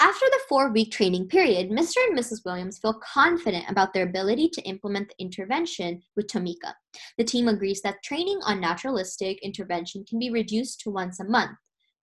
After 0.00 0.26
the 0.26 0.40
four 0.48 0.72
week 0.72 0.90
training 0.90 1.28
period, 1.28 1.70
Mr. 1.70 1.96
and 2.08 2.18
Mrs. 2.18 2.44
Williams 2.44 2.78
feel 2.78 3.00
confident 3.00 3.66
about 3.68 3.94
their 3.94 4.02
ability 4.02 4.48
to 4.50 4.62
implement 4.62 5.08
the 5.08 5.24
intervention 5.24 6.02
with 6.16 6.26
Tamika. 6.26 6.74
The 7.16 7.24
team 7.24 7.46
agrees 7.46 7.80
that 7.82 8.02
training 8.02 8.40
on 8.44 8.60
naturalistic 8.60 9.40
intervention 9.42 10.04
can 10.04 10.18
be 10.18 10.30
reduced 10.30 10.80
to 10.80 10.90
once 10.90 11.20
a 11.20 11.24
month. 11.24 11.56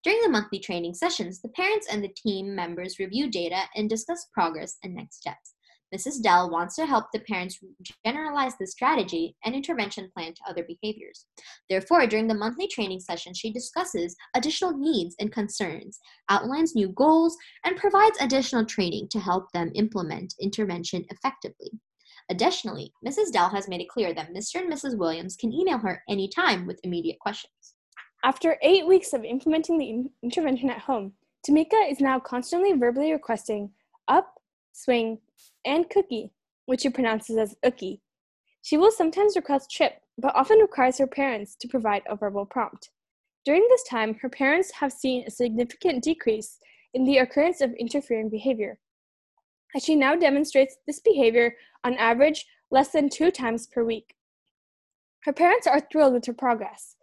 During 0.04 0.22
the 0.22 0.30
monthly 0.30 0.58
training 0.60 0.94
sessions, 0.94 1.42
the 1.42 1.50
parents 1.50 1.88
and 1.92 2.02
the 2.02 2.16
team 2.16 2.56
members 2.56 2.98
review 2.98 3.30
data 3.30 3.64
and 3.76 3.90
discuss 3.90 4.26
progress 4.34 4.78
and 4.84 4.96
next 4.96 5.18
steps. 5.18 5.54
Mrs. 5.94 6.22
Dell 6.22 6.50
wants 6.50 6.76
to 6.76 6.86
help 6.86 7.06
the 7.12 7.20
parents 7.20 7.60
generalize 8.06 8.54
the 8.58 8.68
strategy 8.68 9.36
and 9.44 9.54
intervention 9.54 10.10
plan 10.16 10.34
to 10.34 10.42
other 10.50 10.64
behaviors. 10.64 11.26
Therefore, 11.70 12.08
during 12.08 12.28
the 12.28 12.34
monthly 12.34 12.68
training 12.68 13.02
session, 13.02 13.34
she 13.34 13.52
discusses 13.52 14.16
additional 14.36 14.78
needs 14.78 15.16
and 15.20 15.32
concerns, 15.32 16.00
outlines 16.30 16.76
new 16.76 16.90
goals, 16.90 17.36
and 17.66 17.76
provides 17.76 18.18
additional 18.22 18.66
training 18.66 19.10
to 19.10 19.20
help 19.20 19.52
them 19.52 19.72
implement 19.76 20.34
intervention 20.40 21.06
effectively. 21.10 21.72
Additionally, 22.30 22.94
Mrs. 23.06 23.32
Dell 23.34 23.50
has 23.50 23.68
made 23.68 23.82
it 23.82 23.90
clear 23.90 24.14
that 24.14 24.34
Mr. 24.34 24.62
and 24.62 24.72
Mrs. 24.72 24.98
Williams 24.98 25.36
can 25.36 25.52
email 25.52 25.78
her 25.80 26.02
anytime 26.08 26.66
with 26.66 26.80
immediate 26.84 27.20
questions. 27.20 27.76
After 28.24 28.58
eight 28.62 28.88
weeks 28.88 29.14
of 29.14 29.26
implementing 29.26 29.78
the 29.78 30.06
intervention 30.24 30.70
at 30.70 30.80
home, 30.80 31.14
Tamika 31.46 31.92
is 31.92 32.00
now 32.00 32.20
constantly 32.20 32.74
verbally 32.74 33.12
requesting 33.12 33.72
up, 34.08 34.40
swing, 34.74 35.18
and 35.66 35.90
cookie, 35.90 36.32
which 36.66 36.82
she 36.82 36.90
pronounces 36.90 37.38
as 37.38 37.56
ookie. 37.66 38.00
She 38.62 38.78
will 38.78 38.92
sometimes 38.92 39.36
request 39.36 39.70
chip, 39.70 39.94
but 40.18 40.36
often 40.36 40.60
requires 40.60 40.98
her 40.98 41.08
parents 41.08 41.56
to 41.60 41.68
provide 41.68 42.04
a 42.08 42.16
verbal 42.16 42.46
prompt. 42.46 42.90
During 43.46 43.66
this 43.70 43.84
time, 43.90 44.16
her 44.22 44.30
parents 44.30 44.72
have 44.74 44.92
seen 44.92 45.24
a 45.26 45.32
significant 45.32 46.04
decrease 46.04 46.60
in 46.94 47.06
the 47.06 47.18
occurrence 47.18 47.62
of 47.62 47.74
interfering 47.74 48.30
behavior, 48.30 48.78
as 49.76 49.84
she 49.84 49.96
now 49.96 50.16
demonstrates 50.16 50.78
this 50.86 51.00
behavior 51.00 51.56
on 51.84 51.96
average 51.96 52.46
less 52.70 52.90
than 52.90 53.10
two 53.10 53.32
times 53.32 53.68
per 53.68 53.84
week. 53.84 54.16
Her 55.24 55.34
parents 55.34 55.68
are 55.68 55.82
thrilled 55.92 56.14
with 56.14 56.26
her 56.26 56.34
progress. 56.34 56.96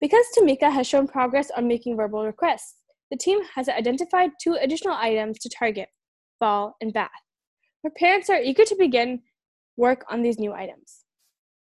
Because 0.00 0.26
Tamika 0.36 0.72
has 0.72 0.86
shown 0.86 1.08
progress 1.08 1.50
on 1.56 1.66
making 1.66 1.96
verbal 1.96 2.24
requests, 2.24 2.76
the 3.10 3.16
team 3.16 3.40
has 3.54 3.68
identified 3.68 4.30
two 4.40 4.54
additional 4.54 4.94
items 4.94 5.38
to 5.40 5.48
target 5.48 5.88
fall 6.38 6.76
and 6.80 6.92
bath. 6.92 7.10
Her 7.84 7.90
parents 7.90 8.28
are 8.28 8.40
eager 8.40 8.64
to 8.64 8.76
begin 8.76 9.22
work 9.76 10.04
on 10.10 10.22
these 10.22 10.38
new 10.38 10.52
items. 10.52 11.04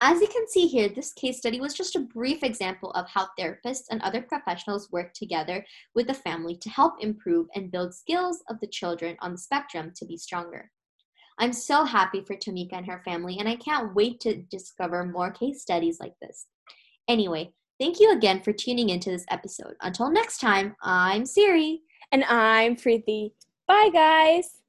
As 0.03 0.21
you 0.21 0.29
can 0.29 0.47
see 0.47 0.67
here, 0.67 0.89
this 0.89 1.13
case 1.15 1.39
study 1.39 1.59
was 1.59 1.75
just 1.75 1.97
a 1.97 2.01
brief 2.01 2.43
example 2.43 2.91
of 2.93 3.09
how 3.09 3.29
therapists 3.39 3.85
and 3.91 4.03
other 4.03 4.21
professionals 4.21 4.93
work 4.93 5.15
together 5.15 5.65
with 5.95 6.07
the 6.07 6.15
family 6.15 6.55
to 6.59 6.69
help 6.69 6.95
improve 7.01 7.47
and 7.55 7.73
build 7.73 7.95
skills 7.95 8.43
of 8.51 8.61
the 8.61 8.67
children 8.67 9.17
on 9.21 9.33
the 9.33 9.39
spectrum 9.39 9.93
to 9.97 10.05
be 10.05 10.19
stronger. 10.19 10.71
I'm 11.39 11.53
so 11.53 11.85
happy 11.85 12.23
for 12.23 12.37
Tamika 12.37 12.75
and 12.75 12.87
her 12.87 13.03
family, 13.05 13.39
and 13.39 13.49
I 13.49 13.57
can't 13.57 13.95
wait 13.95 14.21
to 14.21 14.43
discover 14.51 15.05
more 15.05 15.31
case 15.31 15.63
studies 15.63 15.99
like 15.99 16.15
this. 16.21 16.47
Anyway, 17.09 17.53
thank 17.81 17.99
you 17.99 18.13
again 18.13 18.43
for 18.43 18.53
tuning 18.53 18.91
into 18.91 19.11
this 19.11 19.27
episode. 19.31 19.75
Until 19.81 20.11
next 20.11 20.39
time, 20.39 20.77
I'm 20.83 21.25
Siri. 21.25 21.81
And 22.13 22.23
I'm 22.25 22.77
Preeti. 22.77 23.33
Bye, 23.67 23.91
guys. 23.93 24.61